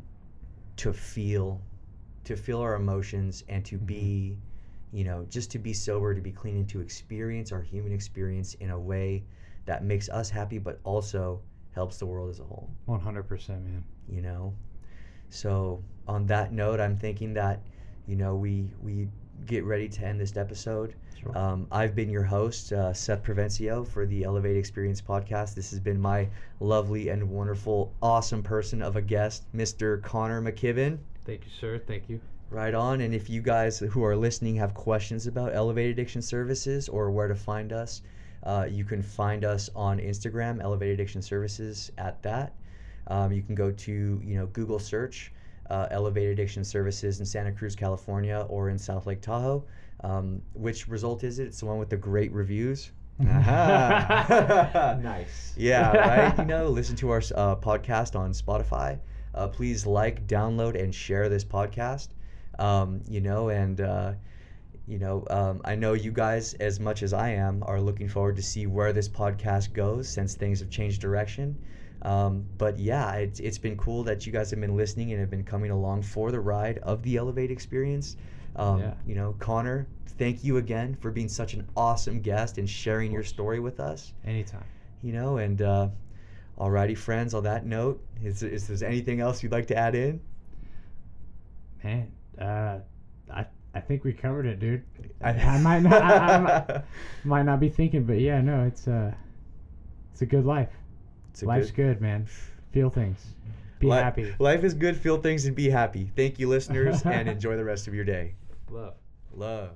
[0.76, 1.60] to feel
[2.28, 4.38] to feel our emotions and to be
[4.92, 8.54] you know just to be sober to be clean and to experience our human experience
[8.54, 9.22] in a way
[9.66, 11.40] that makes us happy but also
[11.74, 13.84] helps the world as a whole One hundred percent, man.
[14.08, 14.54] you know
[15.30, 17.60] so on that note i'm thinking that
[18.06, 19.08] you know we we
[19.46, 21.36] get ready to end this episode Sure.
[21.36, 25.56] um, I've been your host, uh, Seth Provencio, for the Elevate Experience podcast.
[25.56, 26.28] This has been my
[26.60, 30.00] lovely and wonderful, awesome person of a guest, Mr.
[30.00, 30.96] Connor McKibben.
[31.28, 31.78] Thank you, sir.
[31.86, 32.20] Thank you.
[32.48, 33.02] Right on.
[33.02, 37.28] And if you guys who are listening have questions about Elevate Addiction Services or where
[37.28, 38.00] to find us,
[38.44, 42.54] uh, you can find us on Instagram, Elevate Addiction Services, at that.
[43.08, 45.30] Um, you can go to you know Google search
[45.68, 49.62] uh, Elevate Addiction Services in Santa Cruz, California, or in South Lake Tahoe.
[50.02, 51.48] Um, which result is it?
[51.48, 52.92] It's the one with the great reviews.
[53.20, 53.28] Nice.
[55.58, 56.34] Yeah, right.
[56.38, 58.98] You know, listen to our uh, podcast on Spotify.
[59.38, 62.08] Uh, please like, download, and share this podcast.
[62.58, 64.12] Um, you know, and uh,
[64.88, 68.36] you know, um, I know you guys, as much as I am, are looking forward
[68.36, 71.56] to see where this podcast goes since things have changed direction.
[72.02, 75.30] Um, but yeah, it's, it's been cool that you guys have been listening and have
[75.30, 78.16] been coming along for the ride of the Elevate experience.
[78.56, 78.94] Um, Yeah.
[79.06, 79.86] You know, Connor,
[80.18, 84.12] thank you again for being such an awesome guest and sharing your story with us
[84.24, 84.64] Anytime.
[85.02, 85.88] you know and uh
[86.58, 90.20] alrighty friends on that note is, is there anything else you'd like to add in
[91.84, 92.80] Man, uh,
[93.32, 94.82] I I think we covered it, dude.
[95.22, 96.82] I, I- I might not I, I might,
[97.24, 99.14] might not be thinking, but yeah, no, it's uh,
[100.12, 100.70] it's a good life.
[101.30, 102.00] It's a Life's good.
[102.00, 102.26] man.
[102.72, 103.24] Feel things.
[103.78, 104.34] Be Li- happy.
[104.40, 107.86] life is good feel things and be happy thank you listeners and enjoy the rest
[107.86, 108.34] of your day
[108.68, 108.94] Love.
[109.32, 109.70] love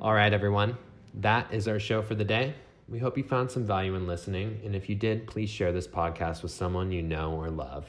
[0.00, 0.78] All right, everyone.
[1.14, 2.54] That is our show for the day.
[2.88, 4.60] We hope you found some value in listening.
[4.64, 7.86] And if you did, please share this podcast with someone you know or love.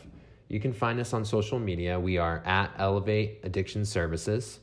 [0.49, 1.99] You can find us on social media.
[1.99, 4.59] We are at Elevate Addiction Services.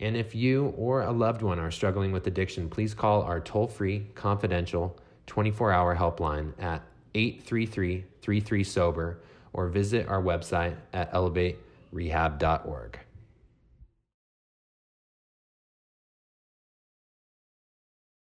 [0.00, 3.66] And if you or a loved one are struggling with addiction, please call our toll
[3.66, 4.96] free, confidential,
[5.26, 6.82] 24 hour helpline at
[7.14, 9.18] 833 33 Sober
[9.52, 12.98] or visit our website at elevaterehab.org.